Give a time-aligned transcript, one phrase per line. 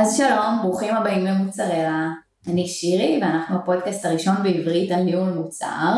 [0.00, 2.08] אז שלום, ברוכים הבאים למוצרלה.
[2.48, 5.94] אני שירי ואנחנו הפודקאסט הראשון בעברית על ניהול מוצר.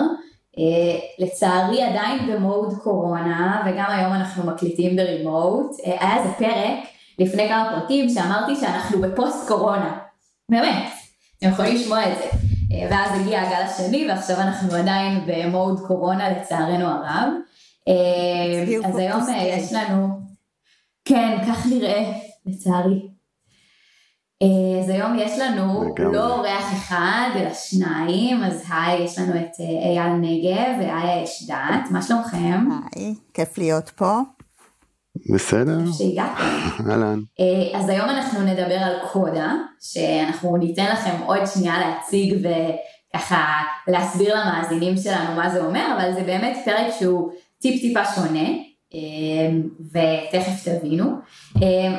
[0.56, 5.70] Uh, לצערי עדיין במוד קורונה וגם היום אנחנו מקליטים ברימוט.
[5.80, 6.78] Uh, היה איזה פרק
[7.18, 9.98] לפני כמה פרקים שאמרתי שאנחנו בפוסט קורונה.
[10.50, 10.88] באמת,
[11.38, 12.24] אתם יכולים לשמוע את זה.
[12.24, 17.32] Uh, ואז הגיע הגל השני ועכשיו אנחנו עדיין במוד קורונה לצערנו הרב.
[18.84, 20.08] אז היום יש לנו,
[21.04, 22.12] כן, כך נראה
[22.46, 23.09] לצערי.
[24.42, 29.60] אה, אז היום יש לנו לא אורח אחד, אלא שניים, אז היי, יש לנו את
[29.60, 32.68] אה, אייל נגב ואיה אשדת, מה שלומכם?
[32.96, 34.18] היי, כיף להיות פה.
[35.34, 35.78] בסדר.
[35.98, 36.42] שהגעתם.
[36.90, 37.20] אהלן.
[37.40, 42.46] אה, אז היום אנחנו נדבר על קודה, שאנחנו ניתן לכם עוד שנייה להציג
[43.14, 43.44] וככה
[43.88, 48.48] להסביר למאזינים שלנו מה זה אומר, אבל זה באמת פרק שהוא טיפ טיפה שונה,
[49.92, 51.04] ותכף תבינו.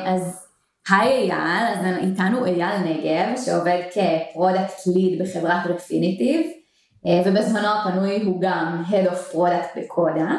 [0.04, 0.41] אז
[0.88, 6.46] היי אייל, אז איתנו אייל נגב שעובד כ product lead בחברת רפיניטיב
[7.06, 10.30] אה, ובזמנו הפנוי הוא גם Head of Product בקודה.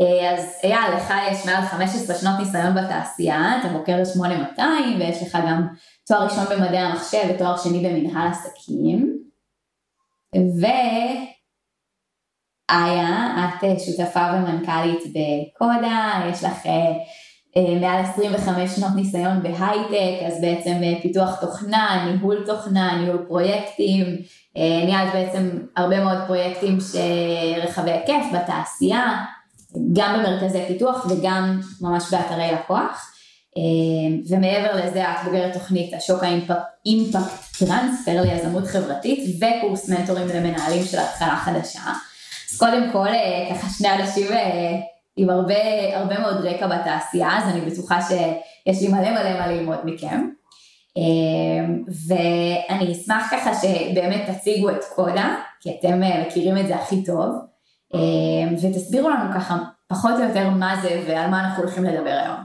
[0.00, 5.38] אה, אז אייל, לך יש מעל 15 שנות ניסיון בתעשייה, אתה בוגר 8200 ויש לך
[5.48, 5.66] גם
[6.06, 9.20] תואר ראשון במדעי המחשב ותואר שני במנהל עסקים.
[12.70, 16.92] ואיה, את שותפה ומנכ"לית בקודה, יש לך אה,
[17.56, 24.06] מעל 25 שנות ניסיון בהייטק, אז בעצם אה, פיתוח תוכנה, ניהול תוכנה, ניהול פרויקטים,
[24.56, 26.78] אה, ניהלת בעצם הרבה מאוד פרויקטים
[27.62, 29.24] רחבי היקף בתעשייה,
[29.92, 33.06] גם במרכזי פיתוח וגם ממש באתרי לקוח.
[34.28, 41.36] ומעבר לזה את בוגרת תוכנית השוק האימפקט טרנספר ליזמות חברתית וקורס מנטורים למנהלים של התחלה
[41.36, 41.80] חדשה.
[42.52, 43.08] אז קודם כל
[43.50, 44.26] ככה שני אנשים
[45.22, 45.54] עם הרבה,
[45.98, 50.28] הרבה מאוד רקע בתעשייה, אז אני בטוחה שיש לי מלא מלא מה ללמוד מכם.
[50.96, 57.04] אמ, ואני אשמח ככה שבאמת תציגו את קודה, כי אתם אה, מכירים את זה הכי
[57.04, 57.34] טוב,
[57.94, 62.40] אמ, ותסבירו לנו ככה פחות או יותר מה זה ועל מה אנחנו הולכים לדבר היום.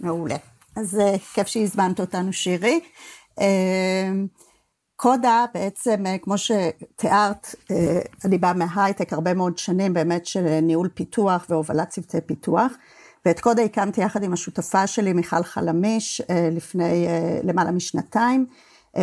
[0.00, 0.36] מעולה.
[0.76, 2.80] אז אה, כיף שהזמנת אותנו שירי.
[3.40, 4.26] אמ,
[4.96, 10.88] קודה בעצם, אה, כמו שתיארת, אה, אני באה מהייטק הרבה מאוד שנים באמת של ניהול
[10.94, 12.72] פיתוח והובלת צוותי פיתוח,
[13.26, 17.06] ואת קודה הקמתי יחד עם השותפה שלי מיכל חלמיש אה, לפני
[17.42, 18.46] למעלה משנתיים,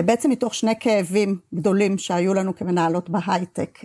[0.05, 3.79] בעצם מתוך שני כאבים גדולים שהיו לנו כמנהלות בהייטק.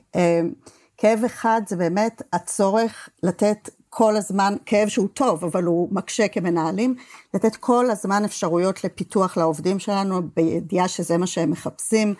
[0.96, 6.94] כאב אחד זה באמת הצורך לתת כל הזמן, כאב שהוא טוב, אבל הוא מקשה כמנהלים,
[7.34, 12.14] לתת כל הזמן אפשרויות לפיתוח לעובדים שלנו, בידיעה שזה מה שהם מחפשים.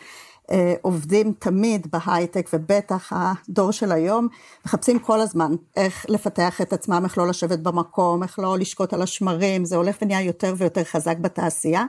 [0.51, 4.29] אה, עובדים תמיד בהייטק, ובטח הדור של היום,
[4.67, 9.03] מחפשים כל הזמן איך לפתח את עצמם, איך לא לשבת במקום, איך לא לשקוט על
[9.03, 11.85] השמרים, זה הולך ונהיה יותר ויותר חזק בתעשייה,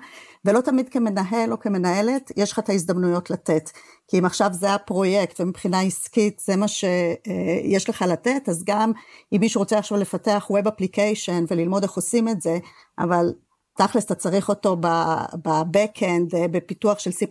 [0.46, 3.70] ולא תמיד כמנהל או כמנהלת, יש לך את ההזדמנויות לתת.
[4.08, 8.91] כי אם עכשיו זה הפרויקט, ומבחינה עסקית זה מה שיש אה, לך לתת, אז גם
[9.34, 12.58] אם מישהו רוצה עכשיו לפתח Web Application וללמוד איך עושים את זה,
[13.00, 13.34] אבל
[13.79, 17.25] תכלס אתה צריך אותו ב-Backend, אה, בפיתוח של C++,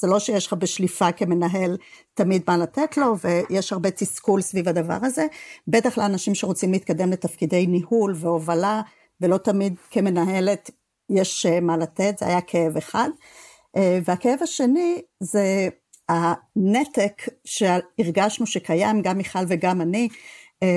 [0.00, 1.76] זה לא שיש לך בשליפה כמנהל
[2.14, 5.26] תמיד מה לתת לו, ויש הרבה תסכול סביב הדבר הזה,
[5.68, 8.82] בטח לאנשים שרוצים להתקדם לתפקידי ניהול והובלה,
[9.20, 10.70] ולא תמיד כמנהלת
[11.10, 13.08] יש אה, מה לתת, זה היה כאב אחד.
[13.76, 15.68] אה, והכאב השני זה
[16.08, 20.08] הנתק שהרגשנו שקיים, גם מיכל וגם אני,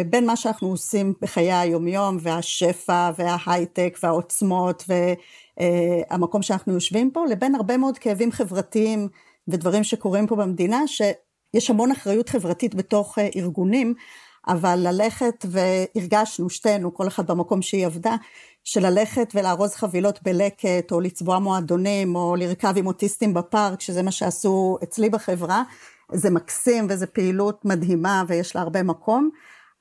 [0.09, 4.83] בין מה שאנחנו עושים בחיי היומיום והשפע וההייטק והעוצמות
[6.09, 9.07] והמקום שאנחנו יושבים פה, לבין הרבה מאוד כאבים חברתיים
[9.49, 13.93] ודברים שקורים פה במדינה, שיש המון אחריות חברתית בתוך אה, ארגונים,
[14.47, 18.15] אבל ללכת והרגשנו שתינו, כל אחד במקום שהיא עבדה,
[18.63, 24.11] של ללכת ולארוז חבילות בלקט, או לצבוע מועדונים, או לרכב עם אוטיסטים בפארק, שזה מה
[24.11, 25.63] שעשו אצלי בחברה,
[26.11, 29.29] זה מקסים וזו פעילות מדהימה ויש לה הרבה מקום.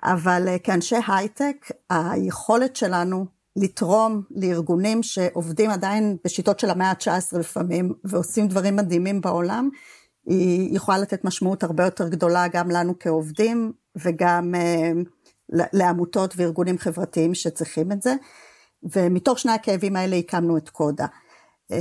[0.02, 7.94] אבל אה, כאנשי הייטק, היכולת שלנו לתרום לארגונים שעובדים עדיין בשיטות של המאה ה-19 לפעמים,
[8.04, 9.68] ועושים דברים מדהימים בעולם,
[10.26, 17.34] היא יכולה לתת משמעות הרבה יותר גדולה גם לנו כעובדים, וגם uh, לעמותות וארגונים חברתיים
[17.34, 18.14] שצריכים את זה.
[18.82, 21.06] ומתוך שני הכאבים האלה הקמנו את קודה.
[21.72, 21.76] Uh,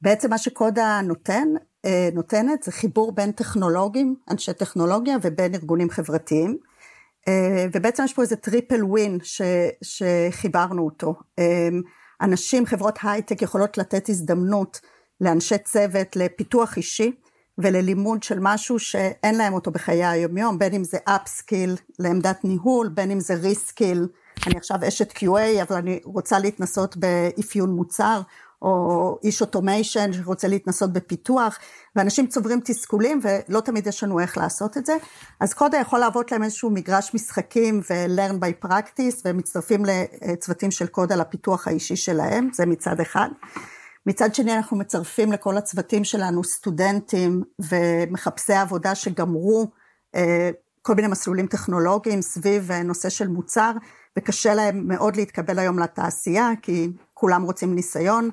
[0.00, 1.48] בעצם מה שקודה נותן,
[2.12, 6.58] נותנת זה חיבור בין טכנולוגים, אנשי טכנולוגיה, ובין ארגונים חברתיים.
[7.28, 9.42] אה, ובעצם יש פה איזה triple win ש,
[9.82, 11.14] שחיברנו אותו.
[11.38, 11.68] אה,
[12.20, 14.80] אנשים, חברות הייטק יכולות לתת הזדמנות
[15.20, 17.12] לאנשי צוות לפיתוח אישי
[17.58, 23.10] וללימוד של משהו שאין להם אותו בחיי היומיום, בין אם זה upskill לעמדת ניהול, בין
[23.10, 24.08] אם זה reskill,
[24.46, 28.20] אני עכשיו אשת QA אבל אני רוצה להתנסות באפיון מוצר,
[28.62, 31.58] או איש אוטומיישן שרוצה להתנסות בפיתוח,
[31.96, 34.96] ואנשים צוברים תסכולים ולא תמיד יש לנו איך לעשות את זה.
[35.40, 40.86] אז קודה יכול להוות להם איזשהו מגרש משחקים ו-learn by practice, והם מצטרפים לצוותים של
[40.86, 43.28] קודה לפיתוח האישי שלהם, זה מצד אחד.
[44.06, 49.70] מצד שני אנחנו מצרפים לכל הצוותים שלנו סטודנטים ומחפשי עבודה שגמרו
[50.14, 50.50] אה,
[50.82, 53.72] כל מיני מסלולים טכנולוגיים סביב אה, נושא של מוצר,
[54.18, 58.30] וקשה להם מאוד להתקבל היום לתעשייה, כי כולם רוצים ניסיון,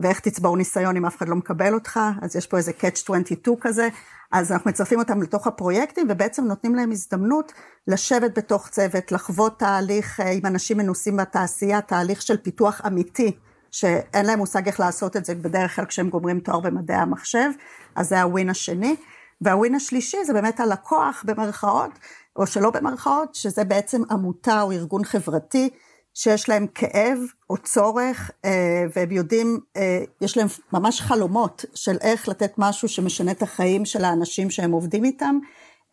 [0.00, 3.56] ואיך תצבור ניסיון אם אף אחד לא מקבל אותך, אז יש פה איזה catch 22
[3.60, 3.88] כזה,
[4.32, 7.52] אז אנחנו מצרפים אותם לתוך הפרויקטים, ובעצם נותנים להם הזדמנות
[7.86, 13.36] לשבת בתוך צוות, לחוות תהליך אה, עם אנשים מנוסים בתעשייה, תהליך של פיתוח אמיתי.
[13.70, 17.50] שאין להם מושג איך לעשות את זה בדרך כלל כשהם גומרים תואר במדעי המחשב,
[17.94, 18.96] אז זה הווין השני.
[19.40, 21.90] והווין השלישי זה באמת הלקוח במרכאות,
[22.36, 25.70] או שלא במרכאות, שזה בעצם עמותה או ארגון חברתי,
[26.14, 27.18] שיש להם כאב
[27.50, 33.30] או צורך, אה, והם יודעים, אה, יש להם ממש חלומות של איך לתת משהו שמשנה
[33.30, 35.38] את החיים של האנשים שהם עובדים איתם,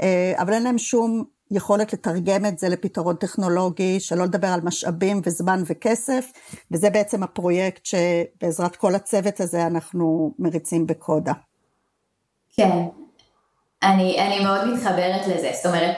[0.02, 5.22] אה, אבל אין להם שום יכולת לתרגם את זה לפתרון טכנולוגי, שלא לדבר על משאבים
[5.26, 6.32] וזמן וכסף,
[6.72, 11.34] וזה בעצם הפרויקט שבעזרת כל הצוות הזה אנחנו מריצים בקודה.
[12.56, 12.88] כן,
[13.88, 15.96] אני, אני מאוד מתחברת לזה, זאת אומרת,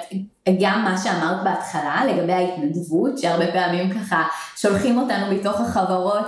[0.62, 4.24] גם מה שאמרת בהתחלה לגבי ההתנדבות, שהרבה פעמים ככה
[4.56, 6.26] שולחים אותנו מתוך החברות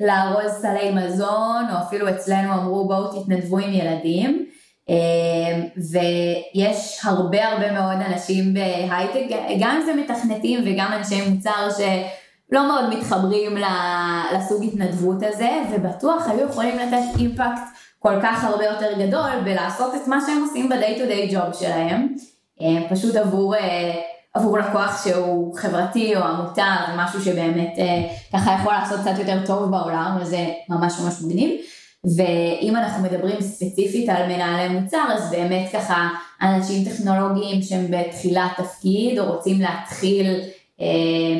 [0.00, 4.46] לארוז סלי מזון, או אפילו אצלנו אמרו בואו תתנדבו עם ילדים.
[4.88, 4.94] אמ,
[5.76, 12.94] ויש הרבה הרבה מאוד אנשים בהייטק, גם אם זה מתכנתים וגם אנשי מוצר שלא מאוד
[12.98, 13.56] מתחברים
[14.34, 17.62] לסוג התנדבות הזה, ובטוח היו יכולים לתת אימפקט
[18.02, 22.14] כל כך הרבה יותר גדול בלעשות את מה שהם עושים ב-day to day job שלהם,
[22.60, 23.92] אמ, פשוט עבור, אה,
[24.34, 28.02] עבור לקוח שהוא חברתי או עמותה, זה משהו שבאמת אה,
[28.32, 31.50] ככה יכול לעשות קצת יותר טוב בעולם, וזה ממש ממש מגניב.
[32.16, 36.08] ואם אנחנו מדברים ספציפית על מנהלי מוצר, אז באמת ככה
[36.42, 40.40] אנשים טכנולוגיים שהם בתחילת תפקיד או רוצים להתחיל
[40.80, 40.86] אה,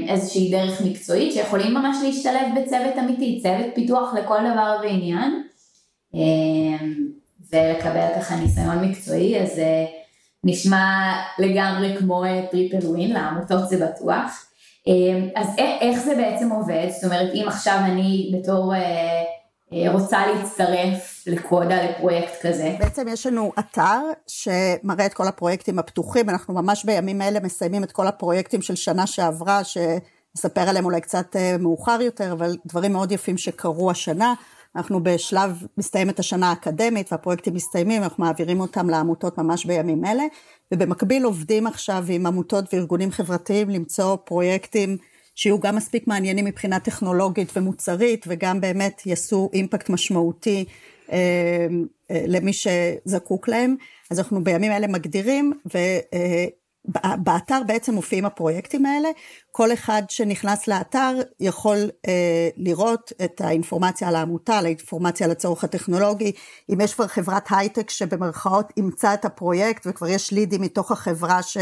[0.08, 5.51] איזושהי דרך מקצועית שיכולים ממש להשתלב בצוות אמיתי, צוות פיתוח לכל דבר ועניין אה,
[7.52, 9.84] ולקבל ככה ניסיון מקצועי, אז אה,
[10.44, 14.46] נשמע לגמרי כמו triple win, לעמותות זה בטוח.
[15.36, 16.88] אז איך זה בעצם עובד?
[16.90, 22.76] זאת אומרת, אם עכשיו אני בתור אה, רוצה להצטרף לקודה לפרויקט כזה.
[22.78, 27.92] בעצם יש לנו אתר שמראה את כל הפרויקטים הפתוחים, אנחנו ממש בימים אלה מסיימים את
[27.92, 33.12] כל הפרויקטים של שנה שעברה, שנספר עליהם אולי קצת אה, מאוחר יותר, אבל דברים מאוד
[33.12, 34.34] יפים שקרו השנה.
[34.76, 40.24] אנחנו בשלב, מסתיימת השנה האקדמית והפרויקטים מסתיימים, אנחנו מעבירים אותם לעמותות ממש בימים אלה,
[40.72, 44.96] ובמקביל עובדים עכשיו עם עמותות וארגונים חברתיים למצוא פרויקטים
[45.34, 50.64] שיהיו גם מספיק מעניינים מבחינה טכנולוגית ומוצרית, וגם באמת יעשו אימפקט משמעותי
[51.12, 51.66] אה,
[52.10, 53.76] אה, למי שזקוק להם.
[54.10, 55.80] אז אנחנו בימים אלה מגדירים, ובאתר
[56.14, 56.46] אה,
[57.66, 59.08] בעצם מופיעים הפרויקטים האלה.
[59.50, 65.64] כל אחד שנכנס לאתר יכול אה, לראות את האינפורמציה על העמותה, על האינפורמציה על הצורך
[65.64, 66.32] הטכנולוגי.
[66.72, 71.56] אם יש כבר חברת הייטק שבמרכאות אימצה את הפרויקט וכבר יש לידים מתוך החברה ש...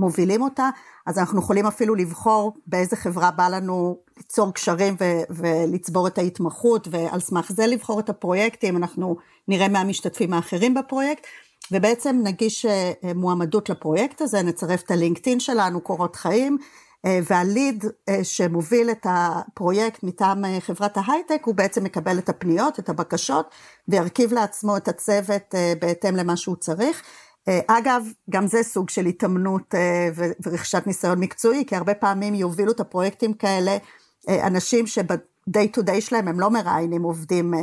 [0.00, 0.70] מובילים אותה,
[1.06, 6.88] אז אנחנו יכולים אפילו לבחור באיזה חברה בא לנו ליצור קשרים ו- ולצבור את ההתמחות,
[6.90, 9.16] ועל סמך זה לבחור את הפרויקטים, אנחנו
[9.48, 11.26] נראה מהמשתתפים האחרים בפרויקט,
[11.72, 16.58] ובעצם נגיש אה, מועמדות לפרויקט הזה, נצרף את הלינקדאין שלנו, קורות חיים,
[17.06, 22.88] אה, והליד אה, שמוביל את הפרויקט מטעם חברת ההייטק, הוא בעצם מקבל את הפניות, את
[22.88, 23.50] הבקשות,
[23.88, 27.02] וירכיב לעצמו את הצוות בהתאם למה שהוא צריך.
[27.48, 30.08] אה, אגב, גם זה סוג של התאמנות אה,
[30.44, 33.76] ורכישת ניסיון מקצועי, כי הרבה פעמים יובילו את הפרויקטים כאלה
[34.28, 34.86] אה, אנשים
[35.50, 37.54] שב-day to day שלהם הם לא מראיינים עובדים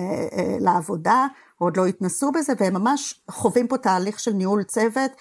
[0.60, 1.28] לעבודה,
[1.62, 5.12] או עוד לא התנסו בזה, והם ממש חווים פה תהליך של ניהול צוות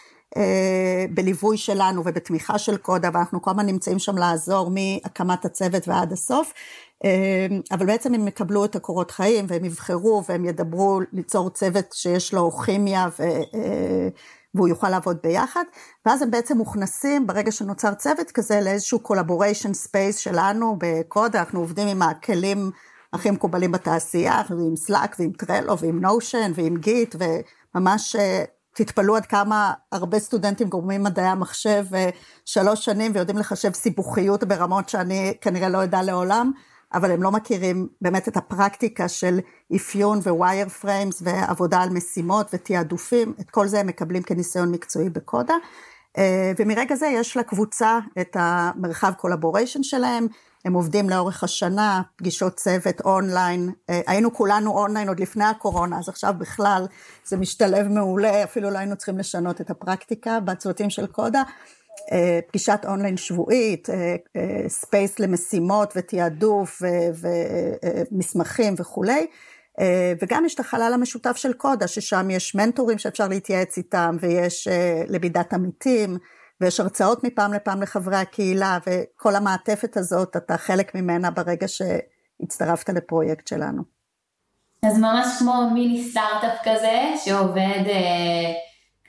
[1.10, 6.52] בליווי שלנו ובתמיכה של קודה, ואנחנו כל הזמן נמצאים שם לעזור מהקמת הצוות ועד הסוף.
[7.72, 12.50] אבל בעצם הם יקבלו את הקורות חיים והם יבחרו והם ידברו ליצור צוות שיש לו
[12.50, 13.22] כימיה ו...
[14.56, 15.64] והוא יוכל לעבוד ביחד,
[16.06, 21.88] ואז הם בעצם מוכנסים ברגע שנוצר צוות כזה לאיזשהו collaboration space שלנו בקודה, אנחנו עובדים
[21.88, 22.70] עם הכלים
[23.12, 27.16] הכי מקובלים בתעשייה, עם Slack ועם טרלו ועם Notion ועם גיט,
[27.74, 28.44] וממש אה,
[28.74, 32.10] תתפלאו עד כמה הרבה סטודנטים גומרים מדעי המחשב אה,
[32.44, 36.52] שלוש שנים ויודעים לחשב סיבוכיות ברמות שאני כנראה לא אדע לעולם.
[36.94, 39.38] אבל הם לא מכירים באמת את הפרקטיקה של
[39.76, 45.54] אפיון wireframes ועבודה על משימות ותעדופים, את כל זה הם מקבלים כניסיון מקצועי בקודה.
[46.18, 50.26] אה, ומרגע זה יש לקבוצה את המרחב collaboration שלהם,
[50.64, 56.08] הם עובדים לאורך השנה, פגישות צוות אונליין, אה, היינו כולנו אונליין עוד לפני הקורונה, אז
[56.08, 56.86] עכשיו בכלל
[57.24, 61.42] זה משתלב מעולה, אפילו לא היינו צריכים לשנות את הפרקטיקה בצוותים של קודה.
[62.12, 63.88] אה, פגישת אונליין שבועית,
[64.68, 66.82] space למשימות ותעדוף
[68.12, 69.26] ומסמכים וכולי.
[70.22, 74.68] וגם יש את החלל המשותף של קודה, ששם יש מנטורים שאפשר להתייעץ איתם, ויש
[75.08, 76.18] למידת עמיתים,
[76.60, 83.46] ויש הרצאות מפעם לפעם לחברי הקהילה, וכל המעטפת הזאת, אתה חלק ממנה ברגע שהצטרפת לפרויקט
[83.46, 83.82] שלנו.
[84.82, 88.52] אז ממש כמו מיני סטארט-אפ כזה, שעובד אה,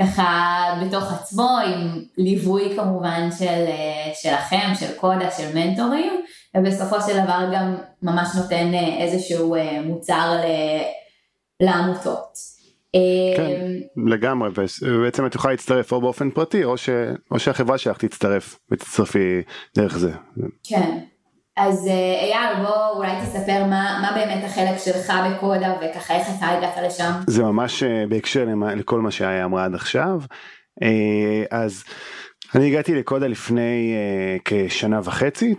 [0.02, 6.14] ככה בתוך עצמו, עם ליווי כמובן של, אה, שלכם, של קודה, של מנטורים,
[6.58, 10.46] ובסופו של דבר גם ממש נותן אה, איזשהו אה, מוצר ל,
[11.66, 12.58] לעמותות.
[13.38, 13.72] כן,
[14.08, 14.50] לגמרי,
[14.82, 16.90] ובעצם את יכולה להצטרף או באופן פרטי או, ש...
[17.32, 19.42] או שהחברה שלך תצטרף ותצטרפי
[19.76, 20.12] דרך זה.
[20.64, 20.98] כן,
[21.58, 26.48] אז אה, אייל בוא אולי תספר מה, מה באמת החלק שלך בקודה וככה איך אתה
[26.48, 27.12] הגעת לשם.
[27.28, 28.46] זה ממש אה, בהקשר
[28.76, 30.22] לכל מה שהיה אמרה עד עכשיו,
[30.84, 31.84] אה, אז
[32.56, 33.96] אני הגעתי לקודה לפני
[34.46, 35.56] כשנה וחצי,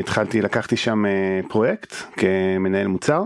[0.00, 1.04] התחלתי, לקחתי שם
[1.48, 3.22] פרויקט כמנהל מוצר.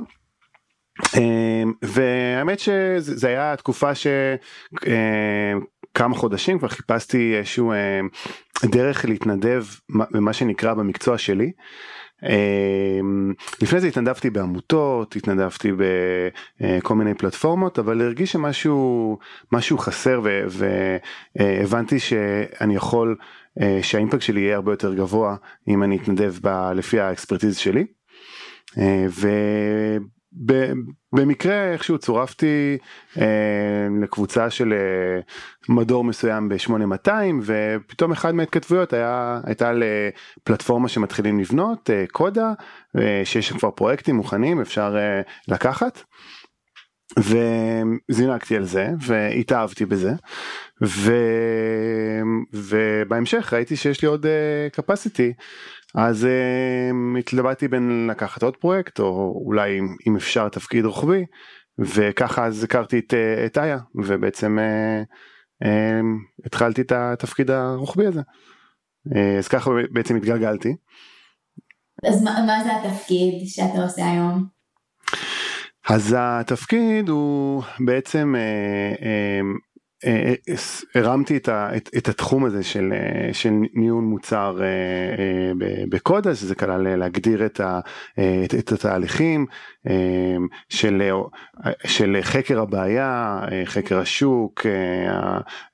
[1.17, 4.83] אמ, והאמת שזה היה תקופה שכמה
[6.01, 8.09] אמ, חודשים כבר חיפשתי איזשהו אמ,
[8.65, 9.65] דרך להתנדב
[10.11, 11.53] במה שנקרא במקצוע שלי.
[13.63, 15.73] לפני זה התנדבתי בעמותות, התנדבתי
[16.61, 19.19] בכל מיני פלטפורמות, אבל הרגיש שמשהו
[19.53, 20.21] משהו חסר
[21.39, 23.17] והבנתי שאני יכול,
[23.83, 25.37] שהאימפקט שלי יהיה הרבה יותר גבוה
[25.69, 26.35] אם אני אתנדב
[26.75, 27.87] לפי האקספרטיז שלי.
[29.09, 29.29] ו...
[31.13, 32.79] במקרה איכשהו צורפתי
[33.19, 35.21] אה, לקבוצה של אה,
[35.69, 37.11] מדור מסוים ב-8200
[37.43, 42.53] ופתאום אחד מההתכתבויות היה, הייתה לפלטפורמה שמתחילים לבנות, אה, קודה,
[42.99, 46.03] אה, שיש כבר פרויקטים מוכנים אפשר אה, לקחת.
[47.19, 50.13] וזינקתי על זה והתאהבתי בזה
[50.85, 51.13] ו...
[52.53, 55.43] ובהמשך ראיתי שיש לי עוד uh, capacity
[55.95, 61.25] אז uh, התלבטתי בין לקחת עוד פרויקט או אולי אם אפשר תפקיד רוחבי
[61.79, 65.67] וככה אז הכרתי את, uh, את איה ובעצם uh,
[66.47, 68.21] התחלתי את התפקיד הרוחבי הזה.
[69.39, 70.77] אז ככה בעצם התגלגלתי.
[72.07, 74.45] אז מה, מה זה התפקיד שאתה עושה היום?
[75.89, 79.41] אז התפקיד הוא בעצם אה, אה, אה,
[80.95, 82.93] הרמתי את, ה, את, את התחום הזה של,
[83.33, 84.61] של ניהול מוצר
[85.89, 87.81] בקודה שזה כלל להגדיר את, ה,
[88.45, 89.47] את, את התהליכים
[90.69, 91.03] של,
[91.87, 94.67] של חקר הבעיה, חקר השוק,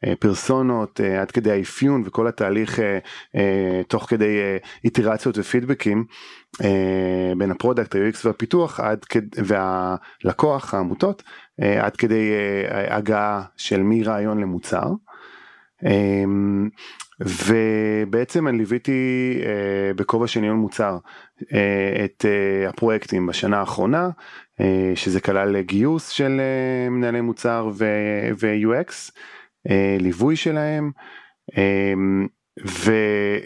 [0.03, 2.79] הפרסונות עד כדי האפיון וכל התהליך
[3.89, 4.37] תוך כדי
[4.85, 6.05] איטרציות ופידבקים
[6.65, 13.43] אה, בין ה product, ה-UX והפיתוח עד כדי, והלקוח, העמותות, אה, עד כדי אה, הגעה
[13.57, 14.93] של מרעיון למוצר.
[17.21, 19.41] ובעצם אני ליוויתי
[19.97, 20.99] בכובע של ניהול מוצר
[22.05, 22.25] את
[22.69, 24.11] הפרויקטים בשנה האחרונה,
[24.95, 26.41] שזה כלל גיוס של
[26.91, 27.71] מנהלי מוצר
[28.39, 29.11] ו-UX,
[30.01, 30.91] ליווי שלהם.
[32.67, 32.93] ו,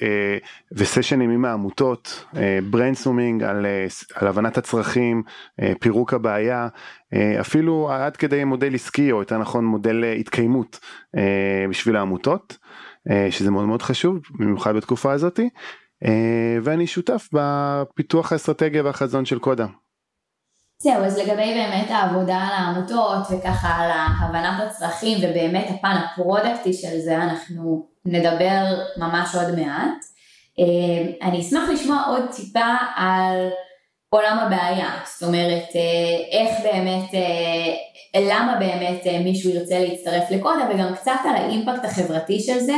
[0.03, 0.39] אה,
[0.73, 2.25] וסשנים עם העמותות,
[2.71, 5.23] brainstorming על, אה, על הבנת הצרכים,
[5.61, 6.69] אה, פירוק הבעיה,
[7.41, 10.81] אפילו עד כדי מודל עסקי או יותר נכון מודל התקיימות
[11.71, 12.59] בשביל העמותות,
[13.31, 15.49] שזה מאוד מאוד חשוב, במיוחד בתקופה הזאתי,
[16.63, 19.67] ואני שותף בפיתוח האסטרטגיה והחזון של קודה.
[20.83, 23.91] זהו, אז לגבי באמת העבודה על העמותות וככה על
[24.21, 28.65] הבנת הצרכים ובאמת הפן הפרודקטי של זה אנחנו נדבר
[28.97, 30.05] ממש עוד מעט.
[30.59, 33.49] אה, אני אשמח לשמוע עוד טיפה על
[34.09, 40.95] עולם הבעיה, זאת אומרת אה, איך באמת, אה, למה באמת מישהו ירצה להצטרף לקודה וגם
[40.95, 42.77] קצת על האימפקט החברתי של זה,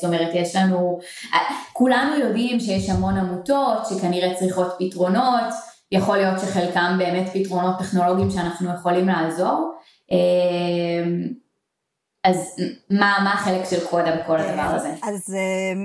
[0.00, 0.98] זאת אומרת יש לנו,
[1.72, 5.54] כולנו יודעים שיש המון עמותות שכנראה צריכות פתרונות,
[5.92, 9.72] יכול להיות שחלקם באמת פתרונות טכנולוגיים שאנחנו יכולים לעזור.
[12.26, 12.56] אז
[12.90, 14.88] מה, מה החלק של קודה בכל הדבר הזה?
[15.02, 15.84] אז אה,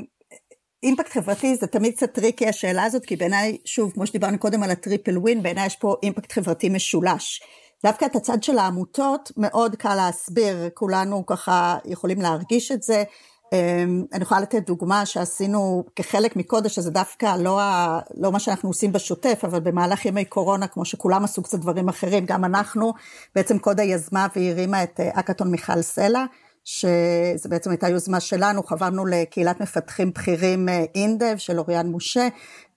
[0.84, 4.72] אימפקט חברתי זה תמיד קצת tricky השאלה הזאת, כי בעיניי, שוב, כמו שדיברנו קודם על
[4.72, 7.42] ה triple win, בעיניי יש פה אימפקט חברתי משולש.
[7.84, 13.04] דווקא את הצד של העמותות מאוד קל להסביר, כולנו ככה יכולים להרגיש את זה.
[13.54, 18.70] אמ, אני יכולה לתת דוגמה שעשינו כחלק מקודש, שזה דווקא לא, ה, לא מה שאנחנו
[18.70, 22.94] עושים בשוטף, אבל במהלך ימי קורונה, כמו שכולם עשו קצת דברים אחרים, גם אנחנו,
[23.36, 26.26] בעצם קודה יזמה והרימה את אה, אקתון מיכל סלע,
[26.64, 32.28] שזו בעצם הייתה יוזמה שלנו, חברנו לקהילת מפתחים בכירים אה, אינדב של אוריאן משה,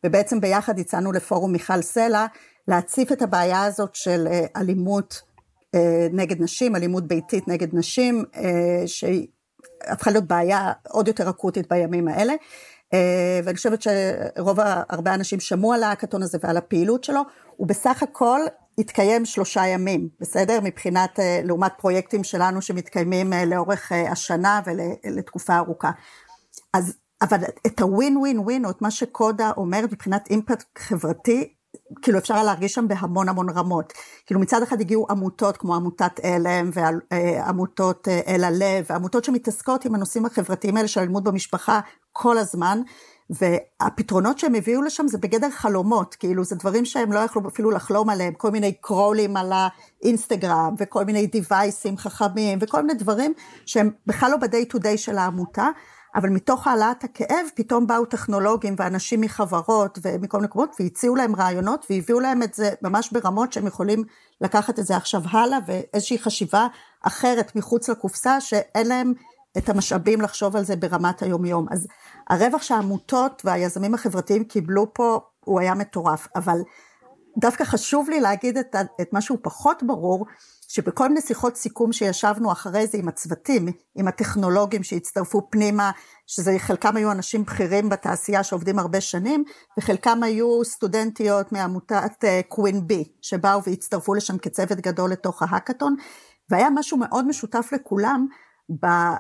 [0.05, 2.27] ובעצם ביחד הצענו לפורום מיכל סלע
[2.69, 5.23] להציף את הבעיה הזאת של אלימות
[6.13, 8.25] נגד נשים, אלימות ביתית נגד נשים,
[8.87, 9.27] שהיא
[9.89, 12.35] הפכה להיות בעיה עוד יותר אקוטית בימים האלה.
[13.45, 17.21] ואני חושבת שרוב, הרבה אנשים שמעו על ההאקתון הזה ועל הפעילות שלו,
[17.57, 18.41] הוא בסך הכל
[18.79, 20.59] התקיים שלושה ימים, בסדר?
[20.63, 25.91] מבחינת, אה, לעומת פרויקטים שלנו שמתקיימים אה, לאורך אה, השנה ולתקופה ארוכה.
[26.73, 31.55] אז, אבל את הווין ווין ווין, או את מה שקודה אומרת מבחינת אימפקט חברתי,
[32.03, 33.93] כאילו אפשר להרגיש שם בהמון המון רמות.
[34.27, 40.27] כאילו מצד אחד הגיעו עמותות כמו עמותת עלם ועמותות אל הלב, עמותות שמתעסקות עם הנושאים
[40.27, 41.81] החברתיים האלה של אלימות במשפחה
[42.13, 42.81] כל הזמן,
[43.31, 48.11] והפתרונות שהם הביאו לשם זה בגדר חלומות, כאילו זה דברים שהם לא יכלו אפילו לחלום
[48.11, 53.33] עליהם, כל מיני קרולים על האינסטגרם וכל מיני דיווייסים חכמים וכל מיני דברים
[53.67, 55.69] שהם בכלל לא ב-day to day של העמותה,
[56.15, 61.87] אבל מתוך העלאת הכאב פתאום באו טכנולוגים ואנשים מחברות ומכל מיני מקומות והציעו להם רעיונות
[61.91, 64.05] והביאו להם את זה ממש ברמות שהם יכולים
[64.41, 66.67] לקחת את זה עכשיו הלאה ואיזושהי חשיבה
[67.03, 69.13] אחרת מחוץ לקופסה שאין להם
[69.59, 71.67] את המשאבים לחשוב על זה ברמת היום-יום.
[71.71, 71.87] אז
[72.31, 76.59] הרווח שהעמותות והיזמים החברתיים קיבלו פה הוא היה מטורף, אבל
[77.39, 80.27] דווקא חשוב לי להגיד את, את מה שהוא פחות ברור,
[80.75, 85.91] שבכל מיני שיחות סיכום שישבנו אחרי זה עם הצוותים, עם הטכנולוגים שהצטרפו פנימה,
[86.27, 89.45] שזה חלקם היו אנשים בכירים בתעשייה שעובדים הרבה שנים,
[89.79, 95.97] וחלקם היו סטודנטיות מעמותת קווין uh, בי, שבאו והצטרפו לשם כצוות גדול לתוך ההאקתון,
[96.51, 98.27] והיה משהו מאוד משותף לכולם,
[98.85, 99.17] אה,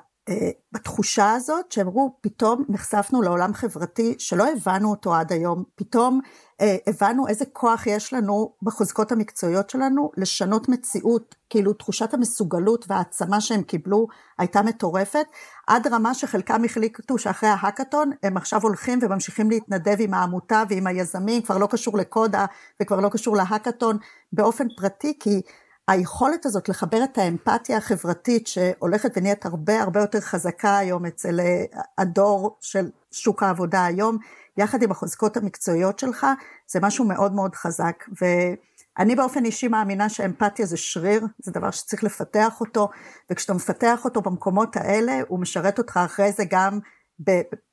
[0.73, 6.21] בתחושה הזאת שהם אמרו פתאום נחשפנו לעולם חברתי שלא הבנו אותו עד היום, פתאום
[6.61, 13.41] אה, הבנו איזה כוח יש לנו בחוזקות המקצועיות שלנו לשנות מציאות, כאילו תחושת המסוגלות והעצמה
[13.41, 14.07] שהם קיבלו
[14.39, 15.27] הייתה מטורפת,
[15.67, 21.43] עד רמה שחלקם החליטו שאחרי ההאקתון הם עכשיו הולכים וממשיכים להתנדב עם העמותה ועם היזמים,
[21.43, 22.47] כבר לא קשור לקודה
[22.83, 23.99] וכבר לא קשור להאקתון
[24.33, 25.41] באופן פרטי כי
[25.89, 31.65] היכולת הזאת לחבר את האמפתיה החברתית שהולכת ונהיית הרבה הרבה יותר חזקה היום אצל אה,
[31.99, 34.19] הדור של שוק העבודה היום,
[34.57, 36.27] יחד עם החוזקות המקצועיות שלך,
[36.67, 38.05] זה משהו מאוד מאוד חזק.
[38.21, 42.89] ואני באופן אישי מאמינה שאמפתיה זה שריר, זה דבר שצריך לפתח אותו,
[43.31, 46.79] וכשאתה מפתח אותו במקומות האלה, הוא משרת אותך אחרי זה גם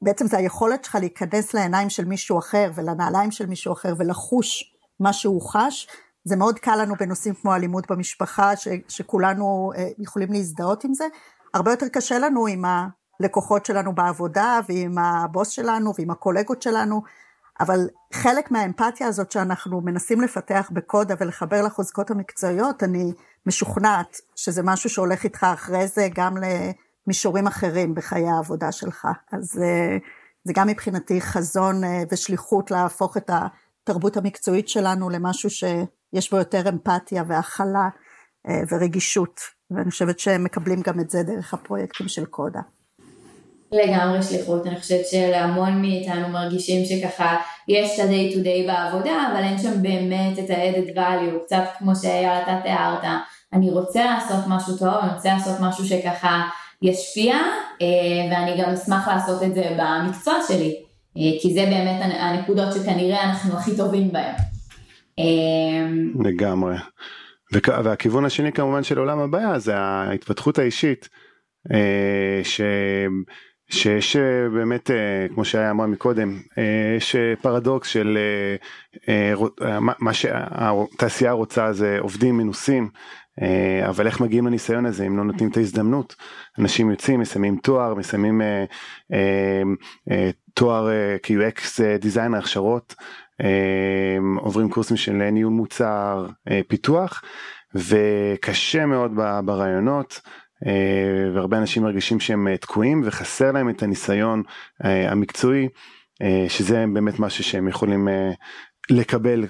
[0.02, 5.14] בעצם זה היכולת שלך להיכנס לעיניים של מישהו אחר ולנעליים של מישהו אחר ולחוש מה
[5.14, 5.88] שהוא חש,
[6.24, 11.06] זה מאוד קל לנו בנושאים כמו אלימות במשפחה, ש, שכולנו אה, יכולים להזדהות עם זה,
[11.54, 17.02] הרבה יותר קשה לנו עם הלקוחות שלנו בעבודה, ועם הבוס שלנו, ועם הקולגות שלנו,
[17.60, 23.14] אבל חלק מהאמפתיה הזאת שאנחנו מנסים לפתח בקודה ולחבר לחוזקות המקצועיות, אני
[23.46, 29.08] משוכנעת שזה משהו שהולך איתך אחרי זה גם למישורים אחרים בחיי העבודה שלך.
[29.32, 29.98] אז אה,
[30.44, 33.30] זה גם מבחינתי חזון אה, ושליחות להפוך את
[33.84, 35.64] התרבות המקצועית שלנו למשהו ש...
[36.14, 37.90] יש בו יותר אמפתיה והכלה
[38.48, 39.40] אה, ורגישות,
[39.72, 42.60] ואני חושבת שהם מקבלים גם את זה דרך הפרויקטים של קודה.
[43.72, 49.44] לגמרי שליחות, אני חושבת שלהמון מאיתנו מרגישים שככה יש את ה-day to day בעבודה, אבל
[49.44, 53.04] אין שם באמת את ה-added value, קצת כמו שאייל אתה תיארת,
[53.54, 56.42] אני רוצה לעשות משהו טוב, אני רוצה לעשות משהו שככה
[56.82, 57.36] ישפיע,
[57.82, 57.88] אה,
[58.32, 60.76] ואני גם אשמח לעשות את זה במקצוע שלי,
[61.18, 64.36] אה, כי זה באמת הנקודות שכנראה אנחנו הכי טובים בהן.
[65.18, 66.76] אמ, לגמרי.
[67.84, 71.10] והכיוון השני כמובן של עולם הבעיה זה ההתפתחות האישית.
[71.74, 72.62] אה, ש...
[73.70, 76.40] שיש אה, באמת אה, כמו שהיה אמר מקודם
[76.98, 78.18] יש פרדוקס של
[80.00, 82.90] מה שהתעשייה רוצה זה עובדים מנוסים
[83.90, 86.16] אבל איך מגיעים לניסיון הזה אם לא נותנים את ההזדמנות
[86.60, 88.42] אנשים יוצאים מסיימים תואר מסיימים
[90.54, 90.90] תואר
[91.24, 92.96] כ-UX דיזיינר הכשרות
[94.38, 97.24] עוברים קורסים של ניהול מוצר, אה, פיתוח,
[97.76, 99.12] וקשה מאוד
[99.46, 100.22] ברעיונות.
[100.68, 104.44] אה, והרבה אנשים מרגישים שהם אה, תקועים וחסר להם את הניסיון
[104.80, 105.68] המקצועי
[106.48, 108.08] שזה באמת משהו שהם יכולים
[108.90, 109.46] לקבל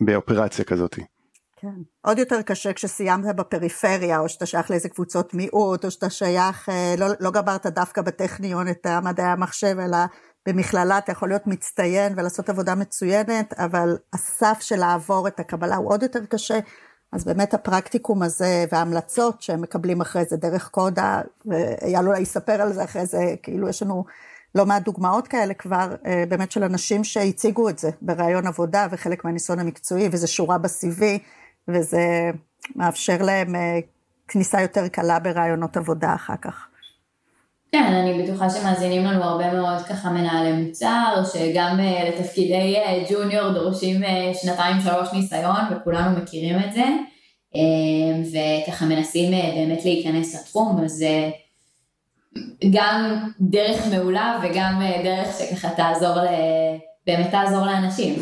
[0.00, 0.94] באופרציה כזאת.
[1.56, 1.68] כן.
[2.02, 7.06] עוד יותר קשה כשסיימת בפריפריה, או שאתה שייך לאיזה קבוצות מיעוט, או שאתה שייך, לא,
[7.20, 9.96] לא גמרת דווקא בטכניון את מדעי המחשב, אלא
[10.46, 15.90] במכללה אתה יכול להיות מצטיין ולעשות עבודה מצוינת, אבל הסף של לעבור את הקבלה הוא
[15.90, 16.58] עוד יותר קשה.
[17.12, 22.72] אז באמת הפרקטיקום הזה וההמלצות שהם מקבלים אחרי זה דרך קודה, ואייל אולי יספר על
[22.72, 24.04] זה אחרי זה, כאילו יש לנו
[24.54, 29.24] לא מעט דוגמאות כאלה כבר, אה, באמת של אנשים שהציגו את זה בראיון עבודה וחלק
[29.24, 31.02] מהניסיון המקצועי, וזה שורה ב-CV,
[31.68, 32.30] וזה
[32.76, 33.78] מאפשר להם אה,
[34.28, 36.66] כניסה יותר קלה בראיונות עבודה אחר כך.
[37.74, 43.52] כן, אני בטוחה שמאזינים לנו הרבה מאוד ככה מנהלי מוצר, שגם uh, לתפקידי uh, ג'וניור
[43.52, 44.06] דורשים uh,
[44.42, 46.84] שנתיים שלוש ניסיון, וכולנו מכירים את זה,
[48.32, 51.04] וככה מנסים באמת להיכנס לתחום, אז
[52.70, 56.26] גם דרך מעולה וגם דרך שככה תעזור, ל...
[57.06, 58.14] באמת תעזור לאנשים.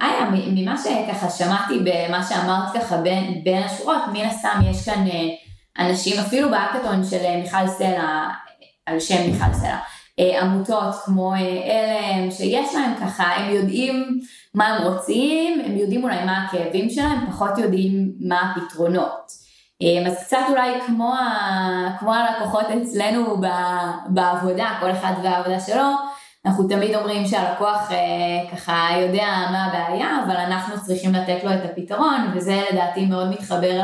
[0.00, 5.04] איה, ממה שככה שמעתי במה שאמרת ככה בין, בין השורות, מן הסתם יש כאן...
[5.78, 8.28] אנשים, אפילו באקתון של אה, מיכל סלע,
[8.86, 9.78] על שם מיכל סלע,
[10.18, 14.20] אה, עמותות כמו אה, אלם, שיש להם ככה, הם יודעים
[14.54, 19.46] מה הם רוצים, הם יודעים אולי מה הכאבים שלהם, פחות יודעים מה הפתרונות.
[20.06, 23.36] אז קצת אולי כמו, ה, כמו הלקוחות אצלנו
[24.08, 25.84] בעבודה, כל אחד והעבודה שלו,
[26.46, 27.90] אנחנו תמיד אומרים שהלקוח
[28.52, 33.80] ככה יודע מה הבעיה, אבל אנחנו צריכים לתת לו את הפתרון, וזה לדעתי מאוד מתחבר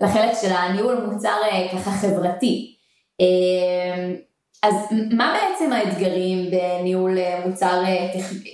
[0.00, 2.76] לחלק של הניהול מוצר אה, ככה חברתי.
[3.20, 4.14] אה,
[4.62, 4.74] אז
[5.10, 7.82] מה בעצם האתגרים בניהול אה, מוצר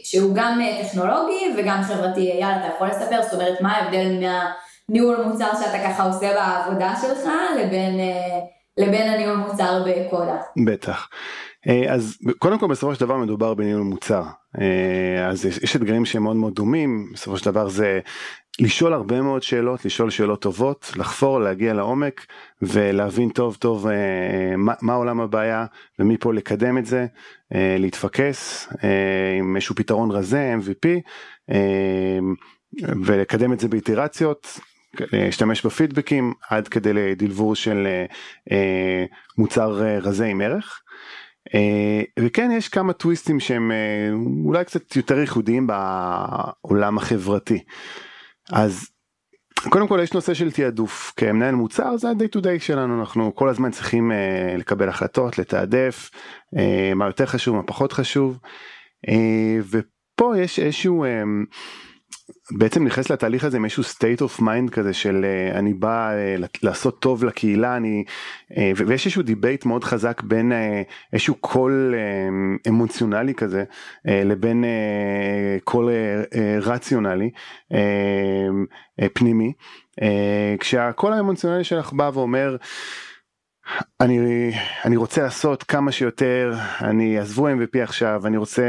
[0.05, 2.33] שהוא גם טכנולוגי וגם חברתי?
[2.33, 3.23] אייל, אתה יכול לספר?
[3.23, 4.07] זאת אומרת, מה ההבדל
[4.89, 7.31] מהניהול מוצר שאתה ככה עושה בעבודה שלך
[7.61, 8.01] לבין,
[8.77, 10.37] לבין הניהול מוצר בקודה?
[10.67, 11.09] בטח.
[11.91, 14.23] אז קודם כל בסופו של דבר מדובר בניהול מוצר
[15.31, 18.01] אז יש אתגרים שהם מאוד מאוד דומים בסופו של דבר זה
[18.61, 22.27] לשאול הרבה מאוד שאלות, לשאול שאלות טובות, לחפור, להגיע לעומק
[22.63, 25.67] ולהבין טוב טוב אה, מה, מה עולם הבעיה
[25.99, 27.07] ומפה לקדם את זה,
[27.55, 30.89] אה, להתפקס אה, עם איזשהו פתרון רזה, MVP,
[31.51, 32.19] אה,
[33.05, 34.61] ולקדם את זה באיטרציות,
[35.13, 38.05] להשתמש בפידבקים עד כדי לדלבור של אה,
[38.53, 39.05] אה,
[39.39, 40.81] מוצר אה, רזה עם ערך.
[41.49, 47.65] Uh, וכן יש כמה טוויסטים שהם uh, אולי קצת יותר ייחודיים בעולם החברתי.
[48.51, 48.89] אז
[49.69, 51.13] קודם כל יש נושא של תעדוף.
[51.17, 53.01] כמנהל מוצר זה ה-day to day שלנו.
[53.01, 56.11] אנחנו כל הזמן צריכים אה, לקבל החלטות לתעדף
[56.55, 58.39] אה, מה יותר חשוב מה פחות חשוב.
[59.07, 59.11] אה,
[59.71, 61.09] ופה יש איזשהו אה,
[62.51, 66.49] בעצם נכנס לתהליך הזה עם איזשהו state of mind כזה של uh, אני בא אה,
[66.63, 68.05] לעשות טוב לקהילה אני
[68.53, 70.53] אה, ויש איזשהו debate מאוד חזק בין
[71.13, 71.95] איזשהו קול
[72.69, 73.65] אמוציונלי כזה
[74.05, 74.65] לבין
[75.65, 75.91] קול
[76.63, 77.31] רציונלי
[79.13, 79.53] פנימי
[80.61, 82.57] כשהקול האמוציונלי שלך בא ואומר.
[84.01, 84.51] אני
[84.85, 88.63] אני רוצה לעשות כמה שיותר אני עזבו mvp עכשיו אני רוצה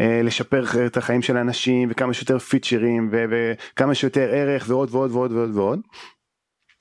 [0.00, 5.32] אה, לשפר את החיים של האנשים וכמה שיותר פיצ'רים וכמה שיותר ערך ועוד ועוד ועוד
[5.32, 5.80] ועוד ועוד.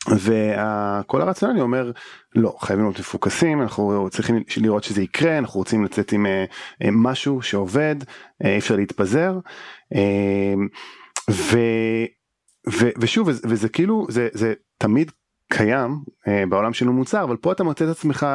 [0.10, 1.92] וכל הרציונלי אומר
[2.36, 6.46] לא חייבים להיות מפוקסים אנחנו צריכים לראות שזה יקרה אנחנו רוצים לצאת עם אה,
[6.84, 7.96] אה, משהו שעובד
[8.44, 9.40] אה, אי אפשר להתפזר
[9.96, 10.54] אה,
[11.30, 11.58] ו,
[12.70, 15.12] ו, ושוב וזה כאילו זה זה תמיד
[15.52, 18.28] קיים אה, בעולם של מוצר אבל פה אתה מוצא את עצמך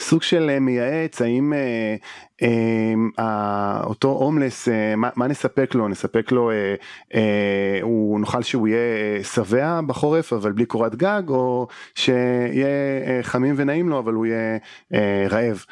[0.00, 1.96] סוג של אה, מייעץ האם אה,
[2.42, 6.74] אה, אה, אותו הומלס אה, מה, מה נספק לו נספק לו אה,
[7.14, 12.66] אה, הוא נוכל שהוא יהיה שבע בחורף אבל בלי קורת גג או שיהיה
[13.06, 14.58] אה, חמים ונעים לו אבל הוא יהיה
[14.94, 15.64] אה, רעב.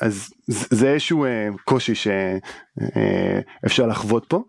[0.00, 1.26] אז זה איזשהו
[1.64, 4.42] קושי שאפשר לחוות פה.